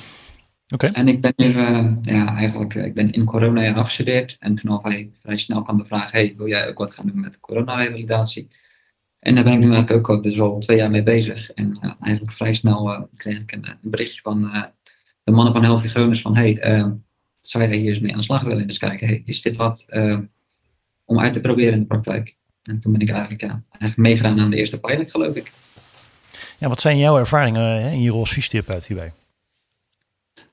[0.69, 0.87] Oké.
[0.87, 4.37] En ik ben nu, uh, ja, eigenlijk, ik ben in corona afgestudeerd.
[4.41, 7.07] En toen al vrij, vrij snel kwam de vraag, hey, wil jij ook wat gaan
[7.07, 8.49] doen met coronarevalidatie?
[9.19, 11.51] En daar ben ik nu eigenlijk ook al, dus al twee jaar mee bezig.
[11.51, 14.41] En eigenlijk vrij snel kreeg ik een, een berichtje van
[15.25, 16.55] de mannen van Healthy Gronings van, hey,
[17.41, 18.67] zou jij hier eens mee aan de slag willen?
[18.67, 19.87] Dus kijken, hey, is dit wat
[21.05, 22.37] om uit te proberen in de praktijk?
[22.71, 25.53] En toen ben ik eigenlijk, ja, eigenlijk meegedaan aan de eerste pilot, geloof ik.
[26.59, 29.13] Ja, wat zijn jouw ervaringen hè, in je rol als fysiotherapeut hierbij?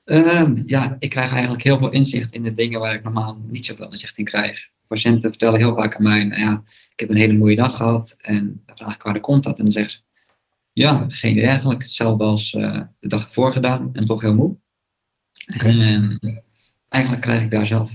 [0.04, 3.66] Uh, ja, ik krijg eigenlijk heel veel inzicht in de dingen waar ik normaal niet
[3.66, 4.70] zoveel inzicht in krijg.
[4.86, 8.16] Patiënten vertellen heel vaak aan mij, nou ja, ik heb een hele mooie dag gehad
[8.18, 9.58] en dan vraag ik waar de komt dat?
[9.58, 9.98] En dan zeggen ze,
[10.72, 11.82] ja, geen idee eigenlijk.
[11.82, 14.56] Hetzelfde als uh, de dag ervoor gedaan en toch heel moe.
[15.54, 15.80] Okay.
[15.80, 16.18] En
[16.88, 17.92] eigenlijk krijg ik daar zelf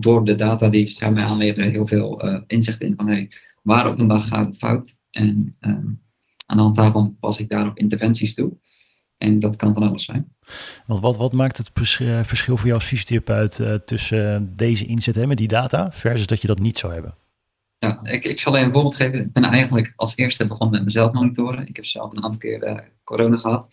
[0.00, 3.30] door de data die zij mij aanleveren heel veel uh, inzicht in van hey,
[3.62, 4.96] waar op een dag gaat het fout.
[5.10, 6.02] En um,
[6.46, 8.56] aan de hand daarvan pas ik daarop interventies toe.
[9.16, 10.34] En dat kan van alles zijn.
[10.86, 15.14] Want wat, wat maakt het eh, verschil voor jou als fysiotherapeut uh, tussen deze inzet
[15.14, 17.14] hè, met die data versus dat je dat niet zou hebben?
[17.78, 19.20] Ja, ik, ik zal even een voorbeeld geven.
[19.20, 21.66] Ik ben eigenlijk als eerste begonnen met mezelf monitoren.
[21.66, 23.68] Ik heb zelf een aantal keer uh, corona gehad.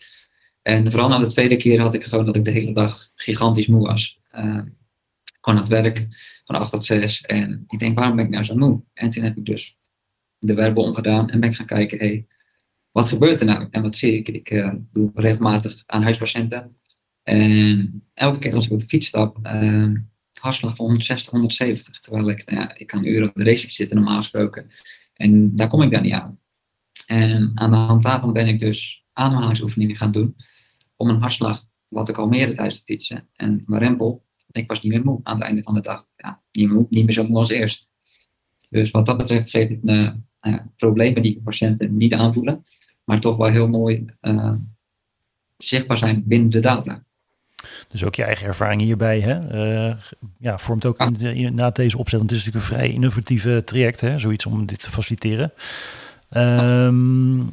[0.62, 3.66] En vooral na de tweede keer had ik gewoon dat ik de hele dag gigantisch
[3.66, 4.20] moe was.
[4.38, 4.58] Uh,
[5.46, 6.06] gewoon aan het werk
[6.44, 7.22] van 8 tot 6.
[7.22, 8.82] En ik denk, waarom ben ik nou zo moe?
[8.92, 9.78] En toen heb ik dus
[10.38, 12.26] de werbe omgedaan en ben ik gaan kijken, hey,
[12.90, 13.68] wat gebeurt er nou?
[13.70, 14.28] En wat zie ik?
[14.28, 16.76] Ik uh, doe regelmatig aan huispatiënten.
[17.22, 19.92] En elke keer als ik op de fiets stap, uh,
[20.40, 21.98] hartslag van 160, 170.
[21.98, 24.66] Terwijl ik, nou ja, ik kan uren op de race zitten normaal gesproken.
[25.14, 26.40] En daar kom ik dan niet aan.
[27.06, 30.36] En aan de hand daarvan ben ik dus ademhalingsoefeningen gaan doen.
[30.96, 33.28] Om een hartslag, wat ik al tijdens het fietsen.
[33.32, 36.06] En mijn rempel ik was niet meer moe aan het einde van de dag.
[36.16, 37.94] Ja, niet, moe, niet meer zo moe als eerst.
[38.68, 40.10] Dus wat dat betreft geeft het uh,
[40.42, 42.62] uh, problemen die patiënten niet aanvoelen,
[43.04, 44.52] maar toch wel heel mooi uh,
[45.56, 47.04] zichtbaar zijn binnen de data.
[47.88, 49.34] Dus ook je eigen ervaring hierbij hè?
[50.38, 52.18] ja, vormt ook in, na deze opzet.
[52.18, 54.18] Want het is natuurlijk een vrij innovatieve traject, hè?
[54.18, 55.52] zoiets om dit te faciliteren.
[56.36, 57.50] Um,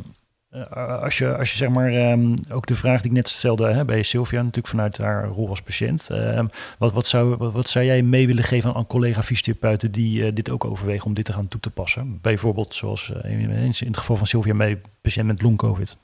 [0.56, 3.68] uh, als, je, als je zeg maar um, ook de vraag die ik net stelde
[3.68, 6.10] hè, bij Sylvia, natuurlijk vanuit haar rol als patiënt.
[6.12, 10.22] Um, wat, wat, zou, wat, wat, zou jij mee willen geven aan, collega fysiotherapeuten die
[10.22, 12.20] uh, dit ook overwegen om dit te gaan toe te passen?
[12.22, 15.98] Bijvoorbeeld zoals uh, in, het geval van Sylvia mee, patiënt met long-covid.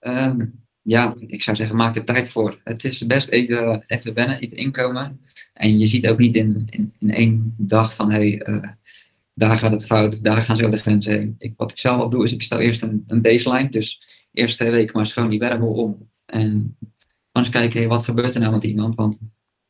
[0.00, 2.60] Um, ja, ik zou zeggen, maak er tijd voor.
[2.64, 5.20] Het is best even, even wennen, even inkomen.
[5.52, 8.42] En je ziet ook niet in, in, in één dag van, hey,
[9.40, 11.34] daar gaat het fout, daar gaan zo de grenzen heen.
[11.38, 13.68] Ik, wat ik zelf al doe, is ik stel eerst een, een baseline.
[13.68, 16.10] Dus eerst twee weken maar schoon die wervel om.
[16.26, 16.76] En
[17.32, 18.94] dan eens kijken, wat gebeurt er nou met iemand?
[18.94, 19.18] Want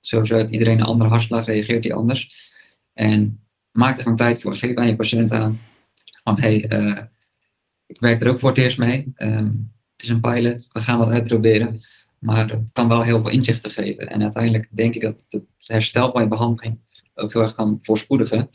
[0.00, 2.50] sowieso heeft iedereen een andere hartslag, reageert hij anders.
[2.92, 4.56] En maak er gewoon tijd voor.
[4.56, 5.61] Geef aan je patiënt aan.
[6.24, 7.02] Van, hey, uh,
[7.87, 9.12] ik werk er ook voor het eerst mee.
[9.16, 11.80] Um, het is een pilot, we gaan wat uitproberen.
[12.18, 14.09] Maar het kan wel heel veel inzichten geven.
[14.09, 16.78] En uiteindelijk denk ik dat het herstel bij behandeling
[17.14, 18.50] ook heel erg kan voorspoedigen.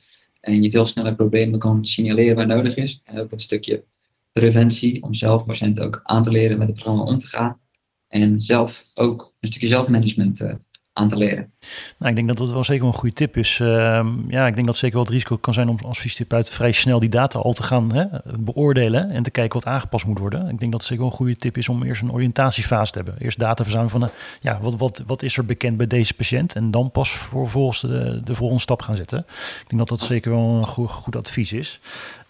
[0.46, 3.02] En je veel sneller problemen kan signaleren waar nodig is.
[3.04, 3.84] En ook een stukje
[4.32, 7.60] preventie om zelf patiënten ook aan te leren met het programma om te gaan.
[8.08, 10.54] En zelf ook een stukje zelfmanagement uh,
[10.98, 11.52] aan te leren.
[11.98, 13.60] Nou, ik denk dat dat wel zeker een goede tip is.
[13.60, 16.72] Ehm, ja, ik denk dat zeker wel het risico kan zijn om als fysiotherapeut vrij
[16.72, 18.06] snel die data al te gaan hè,
[18.40, 20.50] beoordelen en te kijken wat aangepast moet worden.
[20.50, 22.98] Ik denk dat het zeker wel een goede tip is om eerst een oriëntatiefase te
[22.98, 23.18] hebben.
[23.20, 24.10] Eerst data verzamelen van, uh,
[24.42, 28.22] ja, wat, wat, wat is er bekend bij deze patiënt en dan pas vervolgens de,
[28.24, 29.20] de volgende stap gaan zetten.
[29.20, 31.80] Ik denk dat dat zeker wel een goed, goed advies is.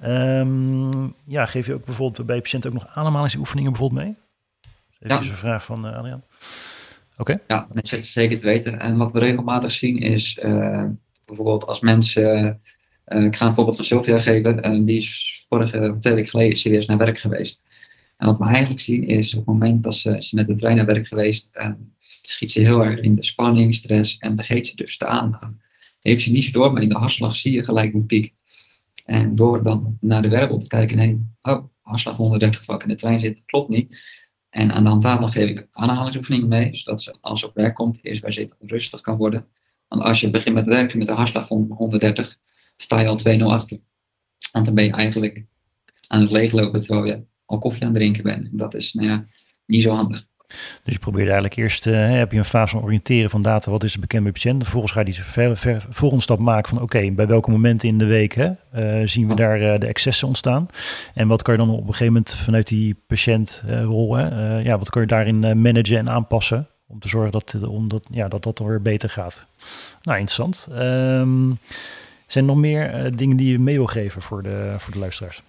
[0.05, 4.15] Um, ja, geef je ook bijvoorbeeld bij patiënten ook nog ademhalingsoefeningen bijvoorbeeld mee?
[4.99, 5.31] Even ja.
[5.31, 6.23] een vraag van uh, Adriaan.
[7.17, 7.39] Oké.
[7.47, 7.67] Ja,
[8.01, 8.79] zeker te weten.
[8.79, 10.85] En wat we regelmatig zien is uh,
[11.25, 12.61] bijvoorbeeld als mensen.
[13.07, 14.85] Uh, ik ga een voorbeeld van Sylvia geven.
[14.85, 17.63] die is vorige twee weken geleden serieus naar werk geweest.
[18.17, 20.85] En wat we eigenlijk zien is op het moment dat ze, met de trein naar
[20.85, 21.49] werk geweest,
[22.21, 25.51] schiet ze heel erg in de spanning, stress en vergeet ze dus de aandacht.
[25.99, 28.33] Heeft ze niet zo door, maar in de hartslag zie je gelijk die piek.
[29.05, 32.99] En door dan naar de wearable te kijken, oh, hartslag 130 terwijl ik in de
[32.99, 33.97] trein zit, klopt niet.
[34.55, 37.75] En aan de hand daarvan geef ik aanhalingsoefeningen mee, zodat ze als ze op werk
[37.75, 39.47] komt, eerst bij even rustig kan worden.
[39.87, 42.37] Want als je begint met werken met een hartslag van 130,
[42.77, 43.79] sta je al 2-0 achter.
[44.51, 45.45] Want dan ben je eigenlijk
[46.07, 48.47] aan het leeglopen terwijl je al koffie aan het drinken bent.
[48.51, 49.25] Dat is nou ja,
[49.65, 50.27] niet zo handig.
[50.83, 53.83] Dus je probeert eigenlijk eerst, uh, heb je een fase van oriënteren van data, wat
[53.83, 54.61] is er bekend bij patiënt.
[54.61, 58.05] Vervolgens ga je die ver, volgende stap maken van oké, bij welke momenten in de
[58.05, 60.67] week hè, uh, zien we daar uh, de excessen ontstaan.
[61.13, 64.19] En wat kan je dan op een gegeven moment vanuit die patiëntrol,
[64.59, 68.27] ja, wat kan je daarin managen en aanpassen om te zorgen dat, om dat, ja,
[68.27, 69.45] dat dat dan weer beter gaat.
[70.01, 70.67] Nou, interessant.
[70.71, 71.57] Um,
[72.27, 75.43] zijn er nog meer dingen die je mee wil geven voor de, voor de luisteraars?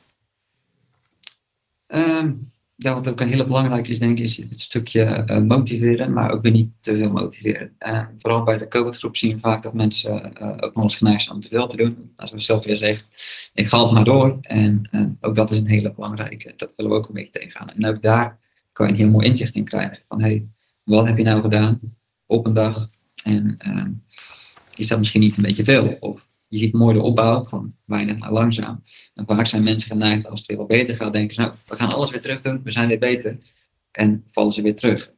[1.86, 6.12] Um ja, wat ook een hele belangrijke is, denk ik, is het stukje uh, motiveren,
[6.12, 7.76] maar ook weer niet te veel motiveren.
[7.86, 11.22] Uh, vooral bij de COVID-groep zien we vaak dat mensen uh, ook nog eens geneigd
[11.22, 12.12] zijn om te veel te doen.
[12.16, 13.10] Als we zelf weer zegt,
[13.54, 14.38] ik ga het maar door.
[14.40, 14.88] En
[15.20, 16.52] ook dat is een hele belangrijke.
[16.56, 17.70] Dat willen we ook een beetje tegengaan.
[17.70, 18.38] En ook daar
[18.72, 19.98] kan je een heel mooi inzicht in krijgen.
[20.08, 20.46] Van, hé, hey,
[20.82, 21.80] wat heb je nou gedaan
[22.26, 22.90] op een dag?
[23.24, 23.90] En ehm,
[24.74, 25.96] is dat misschien niet een beetje veel?
[26.00, 28.82] Of je ziet mooi de opbouw van weinig naar langzaam.
[29.14, 31.76] En vaak zijn mensen geneigd als het weer wat beter gaat, denken ze, nou, we
[31.76, 33.38] gaan alles weer terug doen, we zijn weer beter.
[33.90, 35.12] En vallen ze weer terug.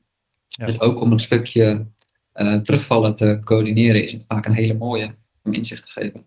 [0.49, 0.67] Ja.
[0.67, 1.87] Dus ook om een stukje
[2.35, 6.27] uh, terugvallen te coördineren, is het vaak een hele mooie om inzicht te geven.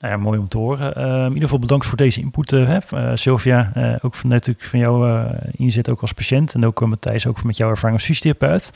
[0.00, 0.98] Nou ja, mooi om te horen.
[0.98, 2.78] Uh, in ieder geval bedankt voor deze input, uh,
[3.14, 3.72] Sylvia.
[3.76, 6.54] Uh, ook van, natuurlijk van jouw inzet ook als patiënt.
[6.54, 8.72] En ook Matthijs, ook met jouw ervaring als fysiotherapeut.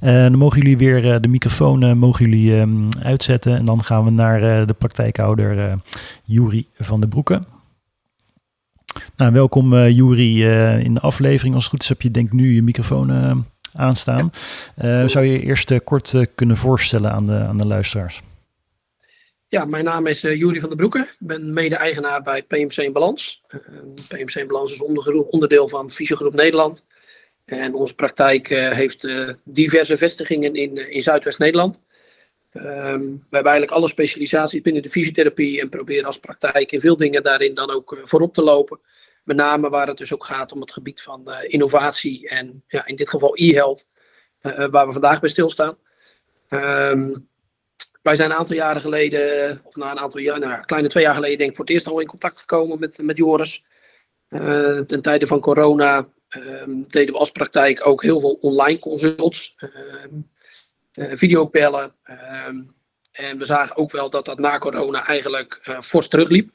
[0.00, 3.56] dan mogen jullie weer de microfoon mogen jullie, um, uitzetten.
[3.56, 5.78] En dan gaan we naar de praktijkhouder
[6.24, 7.42] Juri van der Broeken.
[9.16, 10.44] Nou, welkom Juri
[10.84, 11.54] in de aflevering.
[11.54, 14.30] Als het goed is heb je denk nu je microfoon aanstaan.
[15.06, 18.22] Zou je eerst kort kunnen voorstellen aan de, aan de luisteraars?
[19.50, 20.98] Ja, mijn naam is uh, van der Broeke.
[20.98, 23.42] Ik ben mede-eigenaar bij PMC in Balans.
[23.50, 23.60] Uh,
[24.08, 24.80] PMC in Balans is
[25.30, 26.86] onderdeel van Fysiogroep Nederland.
[27.44, 29.08] En onze praktijk uh, heeft
[29.44, 31.80] diverse vestigingen in, in Zuidwest-Nederland.
[32.52, 36.96] Ehm, we hebben eigenlijk alle specialisaties binnen de fysiotherapie en proberen als praktijk in veel
[36.96, 38.80] dingen daarin dan ook voorop te lopen.
[39.24, 42.96] Met name waar het dus ook gaat om het gebied van innovatie en ja, in
[42.96, 43.88] dit geval e-health,
[44.42, 45.76] waar we vandaag bij stilstaan.
[46.50, 47.28] Um,
[48.02, 51.14] wij zijn een aantal jaren geleden, of na een aantal jaar, nou, kleine twee jaar
[51.14, 53.64] geleden, denk ik, voor het eerst al in contact gekomen met, met Joris.
[54.28, 59.56] Uh, ten tijde van corona um, deden we als praktijk ook heel veel online consults,
[60.04, 60.30] um,
[60.92, 61.94] videobellen.
[62.46, 62.76] Um,
[63.12, 66.50] en we zagen ook wel dat dat na corona eigenlijk uh, fors terugliep.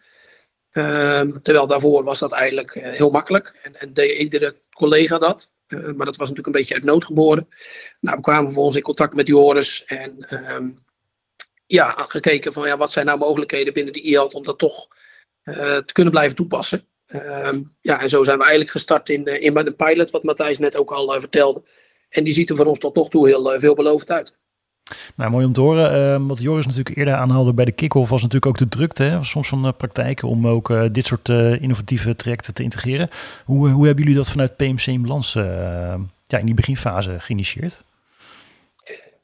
[1.41, 5.53] terwijl daarvoor was dat eigenlijk heel makkelijk en, en deed iedere collega dat.
[5.67, 7.47] maar dat was natuurlijk een beetje uit nood geboren.
[7.99, 10.27] Nou, we kwamen vervolgens in contact met Joris en
[11.73, 14.87] ja, gekeken van ja, wat zijn nou mogelijkheden binnen de IELT om dat toch
[15.43, 16.85] uh, te kunnen blijven toepassen.
[17.07, 17.49] Uh,
[17.81, 20.77] ja, en zo zijn we eigenlijk gestart in, uh, in de pilot, wat Matthijs net
[20.77, 21.63] ook al uh, vertelde.
[22.09, 24.37] En die ziet er voor ons tot nog toe heel veelbelovend uit.
[25.15, 25.91] Nou, mooi om te horen.
[25.91, 29.23] Ehm, wat Joris natuurlijk eerder aanhaalde bij de kick-off was natuurlijk ook de drukte hè,
[29.23, 33.09] soms van de praktijken om ook dit soort innovatieve trajecten te integreren.
[33.45, 37.83] Hoe, hoe hebben jullie dat vanuit PMC balans ja, in die beginfase geïnitieerd?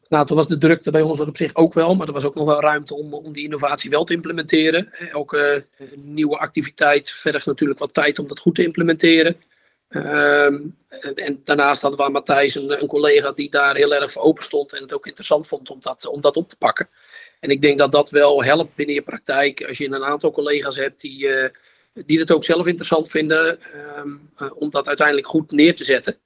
[0.10, 2.36] Nou, toen was de drukte bij ons op zich ook wel, maar er was ook
[2.36, 4.94] nog wel ruimte om, om die innovatie wel te implementeren.
[5.12, 9.38] Elke uh, nieuwe activiteit vergt natuurlijk wat tijd om dat goed te implementeren.
[9.90, 10.58] Ehm,
[11.16, 14.74] en, daarnaast hadden we Matthijs een, een, collega die daar heel erg voor open stond
[14.74, 16.90] en het ook interessant vond om dat, om dat op te pakken.
[17.40, 20.76] En ik denk dat dat wel helpt binnen je praktijk als je een aantal collega's
[20.76, 21.46] hebt die, uh,
[21.94, 23.60] die het ook zelf interessant vinden
[23.98, 26.18] um, uh, om dat uiteindelijk goed neer te zetten.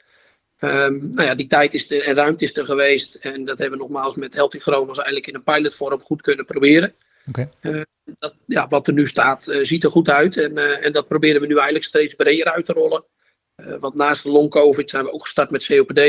[0.63, 3.15] Um, nou ja, die tijd is er en ruimte is er geweest.
[3.15, 6.93] En dat hebben we nogmaals met Healthy Chronos eigenlijk in een pilotvorm goed kunnen proberen.
[7.27, 7.49] Okay.
[7.61, 7.81] Uh,
[8.19, 10.37] dat, ja, wat er nu staat, uh, ziet er goed uit.
[10.37, 13.03] En, uh, en dat proberen we nu eigenlijk steeds breder uit te rollen.
[13.79, 15.99] want naast de long-covid zijn we ook gestart met COPD.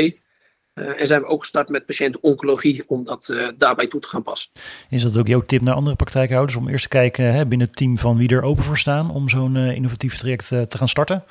[0.73, 4.51] en zijn we ook gestart met patiëntoncologie om dat daarbij toe te gaan passen.
[4.89, 7.75] Is dat ook jouw tip naar andere praktijkhouders om eerst te kijken hè, binnen het
[7.75, 11.23] team van wie er open voor staan om zo'n innovatief traject te gaan starten?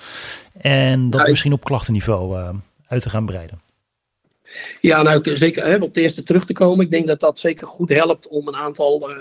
[0.52, 2.54] En dat nou, misschien op klachtenniveau
[2.88, 3.62] uit te gaan breiden?
[4.80, 6.84] Ja, nou zeker hè, op het eerste terug te komen.
[6.84, 9.12] Ik denk dat dat zeker goed helpt om een aantal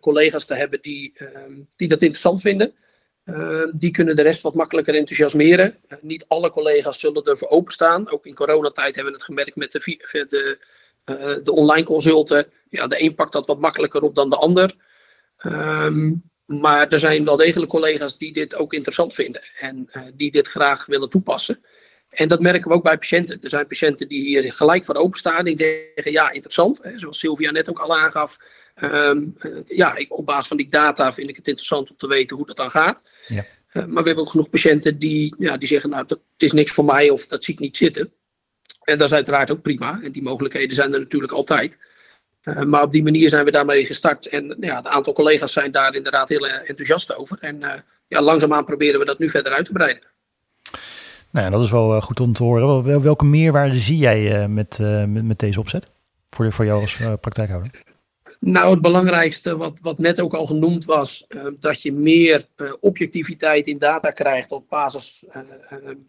[0.00, 2.74] collega's te hebben die, ehm, die dat interessant vinden.
[3.24, 5.76] Uh, die kunnen de rest wat makkelijker enthousiasmeren.
[5.88, 8.10] Uh, niet alle collega's zullen ervoor openstaan.
[8.10, 10.58] Ook in coronatijd hebben we het gemerkt met de,
[11.04, 12.46] de, de online consulten.
[12.70, 14.74] Ja, de een pakt dat wat makkelijker op dan de ander.
[15.46, 19.42] Um, maar er zijn wel degelijk collega's die dit ook interessant vinden.
[19.58, 21.64] En die dit graag willen toepassen.
[22.10, 23.38] En dat merken we ook bij patiënten.
[23.42, 25.44] Er zijn patiënten die hier gelijk voor openstaan.
[25.44, 26.80] Die zeggen, ja, interessant.
[26.82, 28.36] Hè, zoals Sylvia net ook al aangaf.
[28.82, 32.36] Um, ja, ik, op basis van die data vind ik het interessant om te weten
[32.36, 33.02] hoe dat dan gaat.
[33.26, 33.44] Ja.
[33.72, 36.52] Uh, maar we hebben ook genoeg patiënten die, ja, die zeggen, nou, dat het is
[36.52, 38.12] niks voor mij of dat zie ik niet zitten.
[38.84, 40.00] En dat is uiteraard ook prima.
[40.02, 41.78] En die mogelijkheden zijn er natuurlijk altijd.
[42.44, 44.26] Uh, maar op die manier zijn we daarmee gestart.
[44.26, 47.38] En ja, een aantal collega's zijn daar inderdaad heel enthousiast over.
[47.40, 50.09] En ja, langzaamaan proberen we dat nu verder uit te breiden.
[51.30, 53.02] Nou ja, dat is wel goed om te horen.
[53.02, 55.90] Welke meerwaarde zie jij met, met, met deze opzet?
[56.30, 57.70] Voor, voor jou als praktijkhouder?
[58.40, 62.72] Nou, het belangrijkste, wat, wat net ook al genoemd was, uh, dat je meer uh,
[62.80, 65.42] objectiviteit in data krijgt op basis uh,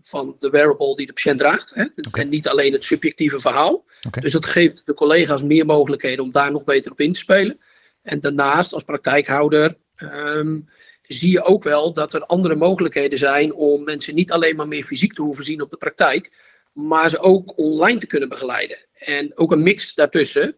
[0.01, 1.71] van de wearable die de patiënt draagt.
[1.75, 1.85] Hè?
[2.07, 2.23] Okay.
[2.23, 3.83] En niet alleen het subjectieve verhaal.
[4.07, 4.23] Okay.
[4.23, 7.59] Dus dat geeft de collega's meer mogelijkheden om daar nog beter op in te spelen.
[8.01, 10.69] En daarnaast, als praktijkhouder, um,
[11.13, 14.83] zie je ook wel dat er andere mogelijkheden zijn om mensen niet alleen maar meer
[14.83, 16.31] fysiek te hoeven zien op de praktijk,
[16.73, 18.77] maar ze ook online te kunnen begeleiden.
[18.93, 20.55] En ook een mix daartussen.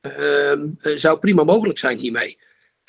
[0.00, 2.38] Ehm, eh, zou prima mogelijk zijn hiermee.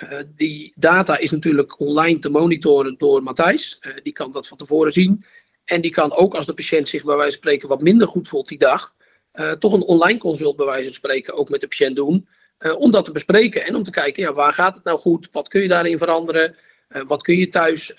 [0.04, 3.78] Uh, die data is natuurlijk online te monitoren door Matthijs.
[3.82, 5.26] Uh, die kan dat van tevoren zien.
[5.66, 8.28] En die kan ook als de patiënt zich bij wijze van spreken wat minder goed
[8.28, 8.96] voelt die dag,
[9.60, 12.28] toch een online consult bij wijze van spreken ook met de patiënt doen.
[12.78, 15.28] om dat te bespreken en om te kijken, ja, waar gaat het nou goed?
[15.32, 16.56] Wat kun je daarin veranderen?
[16.88, 17.96] Wat kun je thuis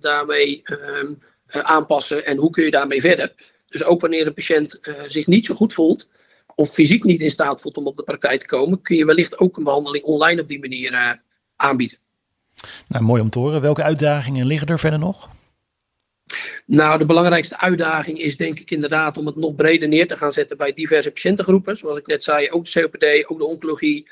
[0.00, 1.12] daarmee ehm,
[1.46, 3.32] aanpassen en hoe kun je daarmee verder?
[3.68, 6.08] Dus ook wanneer een patiënt zich niet zo goed voelt,
[6.54, 9.38] of fysiek niet in staat voelt om op de praktijk te komen, kun je wellicht
[9.38, 11.20] ook een behandeling online op die manier
[11.56, 11.98] aanbieden.
[12.88, 13.60] Nou, mooi om te horen.
[13.60, 15.30] Welke uitdagingen liggen er verder nog?
[16.66, 20.32] Nou, de belangrijkste uitdaging is denk ik inderdaad om het nog breder neer te gaan
[20.32, 21.76] zetten bij diverse patiëntengroepen.
[21.76, 24.10] Zoals ik net zei, ook de COPD, ook de oncologie.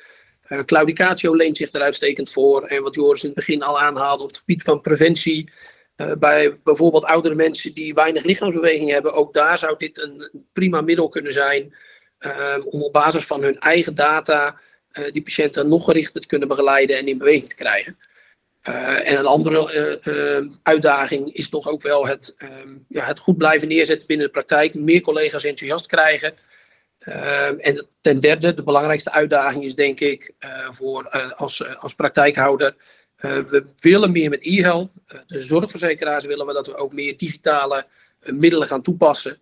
[0.53, 2.65] Uh, claudicatio leent zich er uitstekend voor.
[2.67, 5.51] En wat Joris in het begin al aanhaalde op het gebied van preventie.
[5.97, 10.81] Uh, bij bijvoorbeeld oudere mensen die weinig lichaamsbeweging hebben, ook daar zou dit een prima
[10.81, 11.75] middel kunnen zijn
[12.23, 14.61] Ehm, om op basis van hun eigen data
[14.93, 17.99] uh, die patiënten nog gerichter te kunnen begeleiden en in beweging te krijgen.
[18.63, 23.69] En een andere uh, uitdaging is toch ook wel het, um, ja, het goed blijven
[23.69, 26.35] neerzetten binnen de praktijk, meer collega's enthousiast krijgen.
[27.05, 30.35] Ehm, en ten derde, de belangrijkste uitdaging is denk ik
[30.69, 32.75] voor als, als praktijkhouder.
[33.21, 34.95] we willen meer met e-health.
[35.27, 37.87] de zorgverzekeraars willen we dat we ook meer digitale
[38.21, 39.39] middelen gaan toepassen.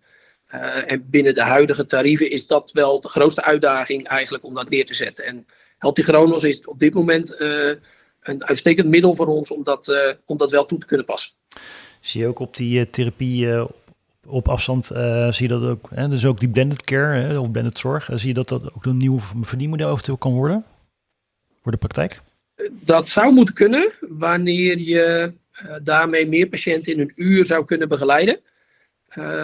[0.87, 4.85] En binnen de huidige tarieven is dat wel de grootste uitdaging eigenlijk om dat neer
[4.85, 5.25] te zetten.
[5.25, 5.45] En
[5.77, 10.65] Healthy is op dit moment een uitstekend middel voor ons om dat, om dat wel
[10.65, 11.33] toe te kunnen passen.
[11.99, 13.47] Zie je ook op die therapie
[14.27, 16.07] op afstand, zie je dat ook, hè?
[16.07, 18.97] dus ook die blended care hè, of blended zorg, zie je dat dat ook een
[18.97, 20.65] nieuw verdienmodel eventueel kan worden
[21.61, 22.21] voor de praktijk?
[22.71, 25.33] Dat zou moeten kunnen wanneer je
[25.83, 28.39] daarmee meer patiënten in een uur zou kunnen begeleiden.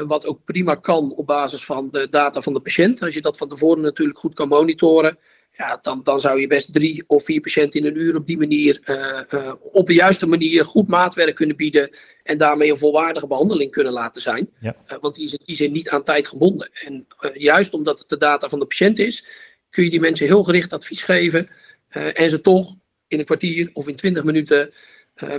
[0.06, 3.02] Wat ook prima kan op basis van de data van de patiënt.
[3.02, 5.18] Als je dat van tevoren natuurlijk goed kan monitoren,
[5.58, 8.38] ja, dan, dan zou je best drie of vier patiënten in een uur op die
[8.38, 11.89] manier, uh, uh, op de juiste manier goed maatwerk kunnen bieden
[12.24, 14.50] en daarmee een volwaardige behandeling kunnen laten zijn.
[14.60, 14.76] Ja.
[15.00, 16.70] want die is in die zin niet aan tijd gebonden.
[16.74, 19.26] En juist omdat het de data van de patiënt is,
[19.70, 21.50] kun je die mensen heel gericht advies geven
[21.89, 22.76] en ze toch
[23.08, 24.74] in een kwartier of in twintig minuten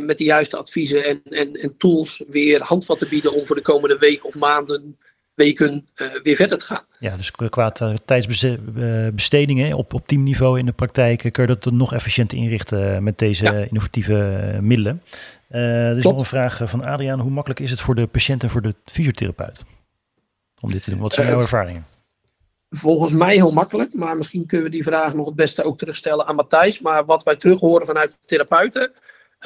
[0.00, 3.98] met de juiste adviezen en, en, en tools weer handvatten bieden om voor de komende
[3.98, 4.98] week of maanden,
[5.38, 6.82] weken uh, weer verder te gaan.
[6.98, 7.72] Ja, dus qua
[8.04, 13.44] tijdsbestedingen op, op teamniveau in de praktijk kun je dat nog efficiënter inrichten met deze
[13.44, 13.52] ja.
[13.52, 15.02] innovatieve middelen.
[15.50, 16.16] Uh, er is Klopt.
[16.16, 17.20] nog een vraag van Adriaan.
[17.20, 19.64] Hoe makkelijk is het voor de patiënt en voor de fysiotherapeut
[20.60, 21.00] om dit te doen?
[21.00, 21.86] Wat zijn jouw ervaringen?
[22.70, 26.26] Volgens mij heel makkelijk, maar misschien kunnen we die vraag nog het beste ook terugstellen
[26.26, 26.80] aan Matthijs.
[26.80, 28.92] Maar wat wij terug horen vanuit de therapeuten,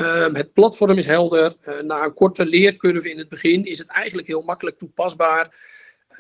[0.01, 1.55] Um, het platform is helder.
[1.69, 5.55] Uh, na een korte leercurve in het begin is het eigenlijk heel makkelijk toepasbaar.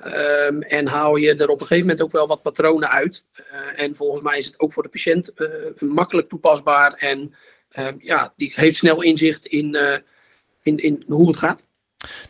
[0.06, 3.24] Um, en haal je er op een gegeven moment ook wel wat patronen uit.
[3.36, 5.48] Uh, en volgens mij is het ook voor de patiënt uh,
[5.78, 6.92] makkelijk toepasbaar.
[6.92, 7.34] En
[7.78, 9.78] um, ja, die heeft snel inzicht in,
[10.62, 11.66] in, in hoe het gaat.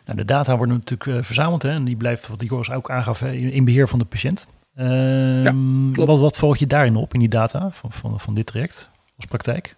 [0.05, 3.65] Nou, de data worden natuurlijk verzameld hè, en die blijft, wat Joris ook aangaf, in
[3.65, 4.47] beheer van de patiënt.
[4.75, 6.09] Ehm, klopt.
[6.09, 9.25] wat, wat valt je daarin op, in die data van, van, van dit traject als
[9.25, 9.75] praktijk?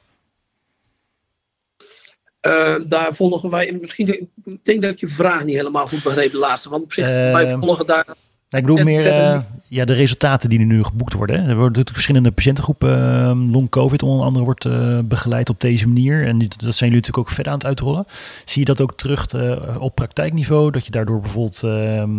[2.45, 4.07] Eh, daar volgen wij, en misschien,
[4.45, 6.69] ik denk dat ik je vraag niet helemaal goed begreep, de laatste.
[6.69, 10.49] Want op zich, wij Ehm, volgen daar, Nou, ik bedoel meer eh, ja, de resultaten
[10.49, 11.35] die er nu geboekt worden.
[11.35, 11.41] hè.
[11.41, 12.89] Er worden natuurlijk verschillende patiëntengroepen.
[13.03, 16.27] ehm, long COVID onder andere wordt eh, begeleid op deze manier.
[16.27, 18.05] En dat zijn jullie natuurlijk ook verder aan het uitrollen.
[18.45, 20.71] Zie je dat ook terug eh, op praktijkniveau?
[20.71, 22.11] Dat je daardoor bijvoorbeeld ehm,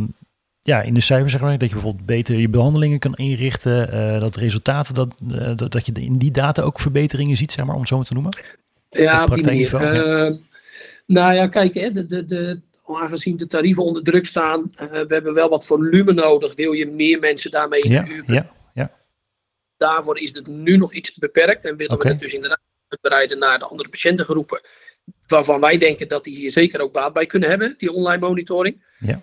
[0.60, 3.92] ja, in de cijfers zeg maar, dat je bijvoorbeeld beter je behandelingen kan inrichten.
[3.92, 7.64] eh, dat resultaten, dat, eh, dat, dat je in die data ook verbeteringen ziet, zeg
[7.64, 8.32] maar, om het zo maar te noemen.
[8.90, 9.74] Ja, op die manier.
[9.74, 10.36] Ehm,
[11.06, 15.14] nou ja, kijk, hè, de, de, de, aangezien de tarieven onder druk staan, eh, we
[15.14, 16.54] hebben wel wat volume nodig.
[16.54, 18.54] Wil je meer mensen daarmee in Ja, kunnen ja,
[19.76, 21.64] daarvoor is het nu nog iets te beperkt.
[21.64, 24.60] En willen we het dus inderdaad uitbreiden naar de andere patiëntengroepen.
[25.26, 28.84] Waarvan wij denken dat die hier zeker ook baat bij kunnen hebben, die online monitoring.
[28.98, 29.20] Ja.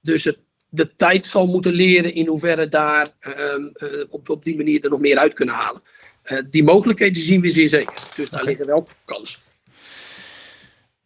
[0.00, 4.56] Dus het, de tijd zal moeten leren in hoeverre daar ehm, eh, op, op die
[4.56, 5.82] manier er nog meer uit kunnen halen.
[6.28, 7.94] Eh, die mogelijkheden zien we zeer zeker.
[8.16, 9.40] Dus daar liggen wel kansen.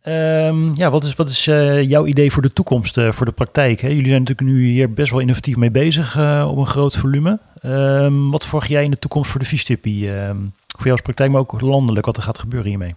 [0.03, 3.33] Ehm, ja, wat is, wat is eh, jouw idee voor de toekomst, eh, voor de
[3.33, 3.81] praktijk?
[3.81, 3.89] Hè?
[3.89, 7.39] Jullie zijn natuurlijk nu hier best wel innovatief mee bezig eh, op een groot volume.
[7.61, 10.11] Ehm, wat verwacht jij in de toekomst voor de fysiotherapie?
[10.11, 12.95] ehm, voor jou als praktijk, maar ook landelijk, wat er gaat gebeuren hiermee?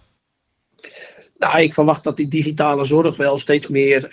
[1.38, 4.08] Nou, ik verwacht dat die digitale zorg wel steeds meer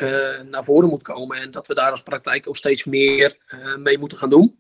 [0.52, 1.38] naar voren moet komen.
[1.38, 3.38] En dat we daar als praktijk ook steeds meer
[3.78, 4.56] mee moeten gaan doen.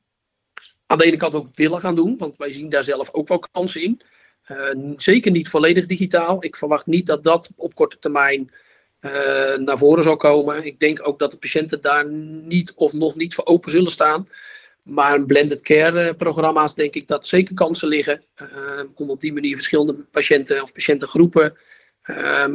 [0.93, 3.43] Aan de ene kant ook willen gaan doen, want wij zien daar zelf ook wel
[3.51, 4.01] kansen in.
[4.43, 4.57] Eh,
[4.97, 6.43] zeker niet volledig digitaal.
[6.43, 8.51] Ik verwacht niet dat dat op korte termijn
[8.99, 10.65] eh, naar voren zal komen.
[10.65, 12.09] Ik denk ook dat de patiënten daar
[12.43, 14.27] niet of nog niet voor open zullen staan.
[14.83, 18.23] Maar een blended care eh, programma's denk ik dat zeker kansen liggen.
[18.95, 21.57] om op die manier verschillende patiënten of patiëntengroepen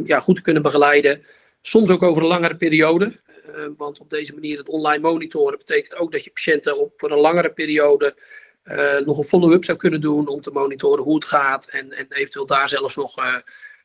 [0.04, 1.24] ja, goed te kunnen begeleiden.
[1.60, 3.20] Soms ook over een langere periode.
[3.58, 7.10] Eh, want op deze manier het online monitoren betekent ook dat je patiënten op voor
[7.10, 8.16] een langere periode
[8.62, 12.06] eh, nog een follow-up zou kunnen doen om te monitoren hoe het gaat en, en
[12.08, 13.34] eventueel daar zelfs nog eh,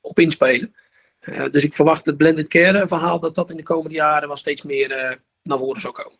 [0.02, 0.76] op inspelen.
[1.52, 4.62] Dus ik verwacht het blended care verhaal dat dat in de komende jaren wel steeds
[4.62, 6.20] meer naar voren zou komen.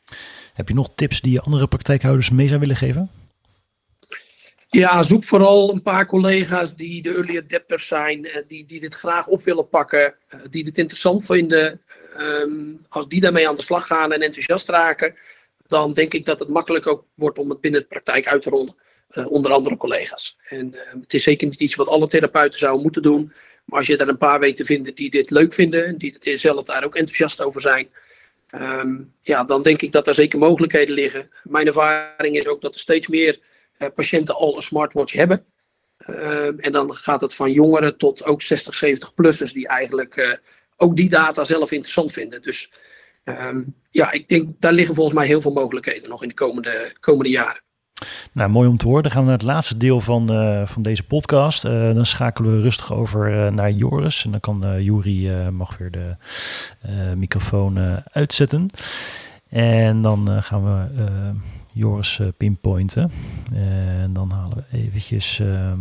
[0.54, 3.10] Heb je nog tips die je andere praktijkhouders mee zou willen geven?
[4.74, 8.94] Ja, zoek vooral een paar collega's die de early adapters zijn, eh, die, die dit
[8.94, 11.82] graag op willen pakken, eh, die dit interessant vinden.
[12.18, 15.16] Ehm, als die daarmee aan de slag gaan en enthousiast raken,
[15.68, 18.50] dan denk ik dat het makkelijk ook wordt om het binnen de praktijk uit te
[18.50, 18.76] rollen,
[19.10, 20.38] eh, onder andere collega's.
[20.50, 23.34] En eh, het is zeker niet iets wat alle therapeuten zouden moeten doen,
[23.66, 26.16] maar als je er een paar weet te vinden die dit leuk vinden en die
[26.20, 27.90] het zelf daar ook enthousiast over zijn,
[28.50, 31.30] ehm, ja, dan denk ik dat er zeker mogelijkheden liggen.
[31.44, 33.40] Mijn ervaring is ook dat er steeds meer
[33.90, 35.46] patiënten al een smartwatch hebben.
[35.98, 40.38] Ehm, en dan gaat het van jongeren tot ook 60, 70-plussers die eigenlijk eh,
[40.78, 42.42] ook die data zelf interessant vinden.
[42.42, 42.72] Dus
[43.24, 46.94] ehm, ja, ik denk daar liggen volgens mij heel veel mogelijkheden nog in de komende,
[47.00, 47.62] komende jaren.
[48.32, 49.04] Nou, mooi om te horen.
[49.04, 51.66] Dan gaan we naar het laatste deel van, eh, van deze podcast.
[51.66, 54.26] Eh, dan schakelen we rustig over eh, naar Joris.
[54.26, 56.16] En dan kan eh Juri eh, mag weer de
[56.82, 58.70] eh, microfoon eh, uitzetten.
[59.54, 61.30] En dan eh, gaan we eh,
[61.74, 63.12] Joris eh, pinpointen.
[63.54, 65.40] En dan halen we eventjes...
[65.40, 65.80] ehm,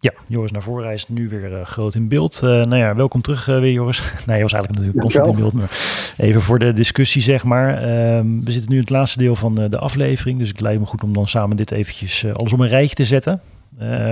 [0.00, 0.84] ja, Joris naar voren.
[0.84, 2.34] Hij is nu weer eh, groot in beeld.
[2.42, 3.98] Eh, nou ja, welkom terug weer Joris.
[4.02, 5.52] nee, hij was eigenlijk natuurlijk constant in beeld.
[5.52, 5.70] Maar
[6.16, 7.76] even voor de discussie zeg maar.
[7.76, 10.38] Ehm, we zitten nu in het laatste deel van de aflevering.
[10.38, 13.04] Dus het lijkt me goed om dan samen dit eventjes alles op een rijtje te
[13.04, 13.40] zetten.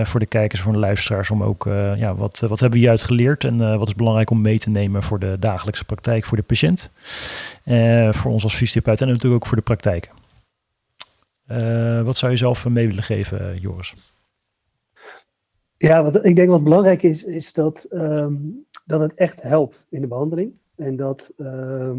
[0.03, 1.31] Voor de kijkers, voor de luisteraars.
[1.31, 1.65] Om ook,
[1.97, 3.45] ja, wat, wat hebben we hieruit geleerd?
[3.45, 6.93] En wat is belangrijk om mee te nemen voor de dagelijkse praktijk, voor de patiënt.
[8.11, 10.11] Voor ons als fysiotherapeut en natuurlijk ook voor de praktijk.
[11.47, 13.95] Eh, wat zou je zelf mee willen geven, eh, Joris?
[15.77, 18.35] Ja, wat ik denk wat belangrijk is, is dat, ehm,
[18.85, 20.53] dat het echt helpt in de behandeling.
[20.77, 21.99] En dat ehm,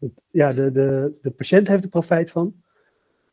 [0.00, 2.54] het, ja, de, de, de patiënt heeft er profijt van.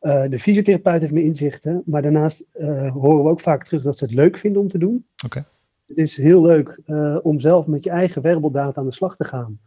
[0.00, 1.82] Eh, de fysiotherapeut heeft meer inzichten.
[1.86, 2.44] Maar daarnaast
[2.92, 5.06] horen we ook vaak terug dat ze het leuk vinden om te doen.
[5.24, 5.44] Oké.
[5.86, 6.80] Het is heel leuk
[7.22, 9.60] om zelf met je eigen werbeldata aan de slag te gaan.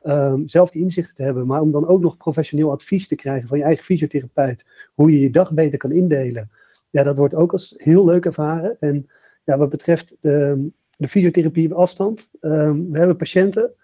[0.00, 3.48] Ehm, zelf die inzichten te hebben, maar om dan ook nog professioneel advies te krijgen
[3.48, 4.66] van je eigen fysiotherapeut.
[4.94, 6.50] Hoe je je dag beter kan indelen.
[6.90, 8.76] Ja, dat wordt ook als heel leuk ervaren.
[8.80, 9.08] En
[9.44, 12.30] ja, wat betreft de, de fysiotherapie op afstand.
[12.40, 13.74] ehm, we hebben patiënten.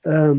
[0.00, 0.38] ehm,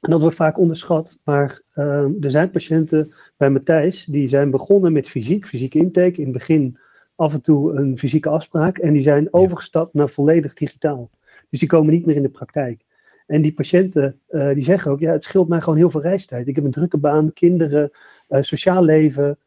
[0.00, 1.18] en dat wordt vaak onderschat.
[1.24, 4.04] Maar er zijn patiënten bij Matthijs.
[4.04, 6.16] Die zijn begonnen met fysiek, fysieke intake.
[6.20, 6.78] In het begin
[7.14, 8.78] af en toe een fysieke afspraak.
[8.78, 11.10] En die zijn overgestapt naar volledig digitaal.
[11.50, 12.84] Dus die komen niet meer in de praktijk.
[13.28, 16.48] En die patiënten eh, die zeggen ook, ja, het scheelt mij gewoon heel veel reistijd.
[16.48, 17.90] Ik heb een drukke baan, kinderen,
[18.28, 19.38] eh, sociaal leven.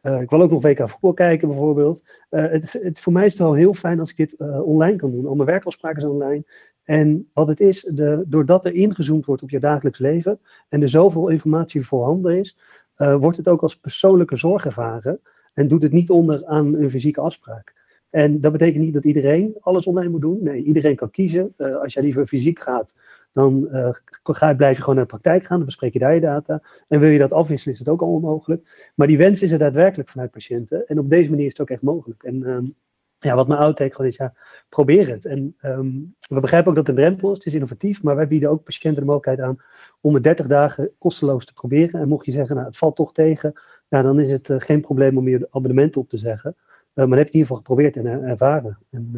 [0.00, 2.02] Eh, ik wil ook nog WK voetbal kijken bijvoorbeeld.
[2.30, 5.26] Het, het, voor mij is het wel heel fijn als ik dit online kan doen.
[5.26, 6.44] Al mijn werkafspraken zijn online.
[6.82, 10.88] En wat het is, de, doordat er ingezoomd wordt op je dagelijks leven en er
[10.88, 12.58] zoveel informatie voorhanden is,
[12.96, 15.20] wordt het ook als persoonlijke zorg ervaren
[15.54, 17.74] en doet het niet onder aan een fysieke afspraak.
[18.10, 20.38] En dat betekent niet dat iedereen alles online moet doen.
[20.42, 21.54] Nee, iedereen kan kiezen.
[21.56, 22.94] als jij liever fysiek gaat,
[23.36, 23.88] dan uh,
[24.22, 26.62] ga, blijf je gewoon naar de praktijk gaan, dan bespreek je daar je data.
[26.88, 28.90] En wil je dat afwisselen, is het ook al onmogelijk.
[28.94, 30.86] Maar die wens is er daadwerkelijk vanuit patiënten.
[30.86, 32.22] En op deze manier is het ook echt mogelijk.
[32.22, 32.74] En um,
[33.18, 34.34] ja, wat mijn outtake gewoon is, ja,
[34.68, 35.26] probeer het.
[35.26, 38.28] En um, we begrijpen ook dat het een drempel is, het is innovatief, maar wij
[38.28, 39.62] bieden ook patiënten de mogelijkheid aan
[40.00, 42.00] om het 30 dagen kosteloos te proberen.
[42.00, 43.52] En mocht je zeggen, nou, het valt toch tegen,
[43.88, 46.54] ja, dan is het uh, geen probleem om je abonnement op te zeggen.
[46.56, 46.64] Uh,
[46.94, 48.78] maar dan heb je in ieder geval geprobeerd en ervaren.
[48.90, 49.10] En,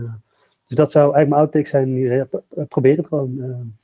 [0.66, 3.77] dus dat zou eigenlijk mijn outtake zijn, probeer het gewoon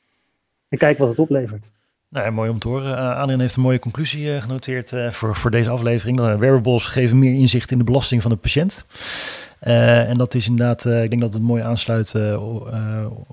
[0.75, 1.71] en kijk wat het oplevert.
[2.15, 2.99] Nou, mooi om te horen.
[2.99, 6.39] Uh, Adrian heeft een mooie conclusie uh, genoteerd uh, voor, voor deze aflevering.
[6.39, 8.85] wearables geven meer inzicht in de belasting van de patiënt.
[9.63, 12.43] Uh, en dat is inderdaad, uh, ik denk dat het mooi aansluit uh,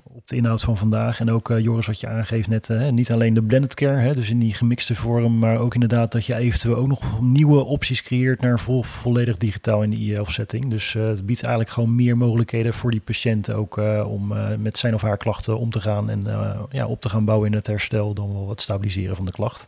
[0.04, 1.20] op de inhoud van vandaag.
[1.20, 4.38] En ook Joris, wat je aangeeft net, niet alleen de blended care, hè, dus in
[4.38, 8.60] die gemixte vorm, maar ook inderdaad dat je eventueel ook nog nieuwe opties creëert naar
[8.60, 10.70] vol, volledig digitaal in de IELF-setting.
[10.70, 15.02] Dus het biedt eigenlijk gewoon meer mogelijkheden voor die patiënt ook om met zijn of
[15.02, 16.26] haar klachten om te gaan en
[16.70, 19.66] ja, op te gaan bouwen in het herstel, dan wel wat stabiliseren van de klacht.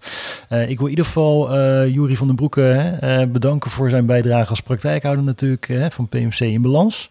[0.48, 2.98] ik wil in ieder geval Jurie van den Broeke
[3.32, 7.10] bedanken voor zijn bijdrage als praktijkhouder natuurlijk van PMC in balans.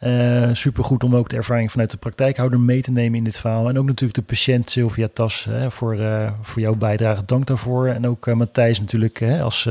[0.00, 3.38] Eh, Super goed om ook de ervaring vanuit de praktijkhouder mee te nemen in dit
[3.38, 3.68] verhaal.
[3.68, 7.22] En ook natuurlijk de patiënt Sylvia Tas hè, voor, uh, voor jouw bijdrage.
[7.26, 7.86] Dank daarvoor.
[7.86, 9.68] En ook uh, Matthijs natuurlijk hè, als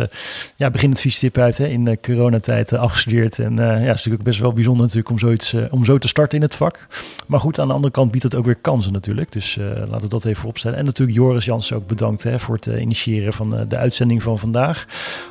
[0.56, 3.40] ja, begin adviestip uit hè, in de coronatijd afgestudeerd.
[3.40, 6.38] En ja, het is natuurlijk best wel bijzonder natuurlijk om, zoiets, om zo te starten
[6.38, 6.88] in het vak.
[7.28, 9.32] Maar goed, aan de andere kant biedt het ook weer kansen natuurlijk.
[9.32, 10.78] Dus laten we dat even opstellen.
[10.78, 14.86] En natuurlijk Joris Jansen ook bedankt hè, voor het initiëren van de uitzending van vandaag.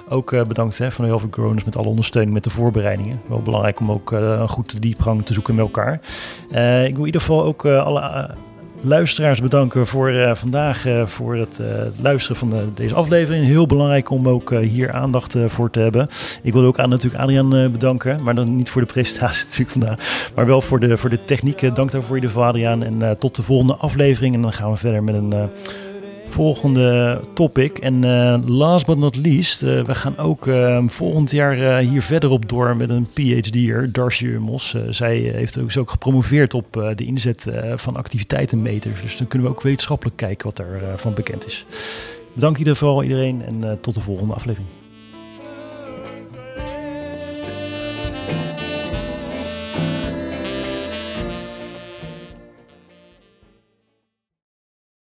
[0.08, 3.20] Ook bedankt hè, van de Helver Growners met alle ondersteuning met de voorbereidingen.
[3.26, 4.14] Wel belangrijk om ook
[4.46, 6.00] goed te diepgang te zoeken met elkaar.
[6.50, 8.24] Uh, ik wil in ieder geval ook uh, alle uh,
[8.80, 11.60] luisteraars bedanken voor vandaag, voor het
[12.00, 13.44] luisteren van deze aflevering.
[13.44, 16.08] Heel belangrijk om ook hier aandacht voor te hebben.
[16.42, 20.30] Ik wil ook aan, natuurlijk Adriaan bedanken, maar dan niet voor de presentatie natuurlijk vandaag,
[20.34, 21.74] maar wel voor de, voor de techniek.
[21.74, 24.34] Dank daarvoor ieder geval Adriaan en tot de volgende aflevering.
[24.34, 25.50] En dan gaan we verder met een
[26.28, 27.78] volgende topic.
[27.78, 32.30] En uh, last but not least, uh, we gaan ook uh, volgend jaar hier verder
[32.30, 34.76] op door met een PhD'er, Darcy Mos.
[34.90, 39.02] zij heeft ook, ook gepromoveerd op de inzet van activiteitenmeters.
[39.02, 41.64] Dus dan kunnen we ook wetenschappelijk kijken wat daarvan van bekend is.
[42.34, 44.77] Bedankt in ieder geval iedereen en tot de volgende aflevering.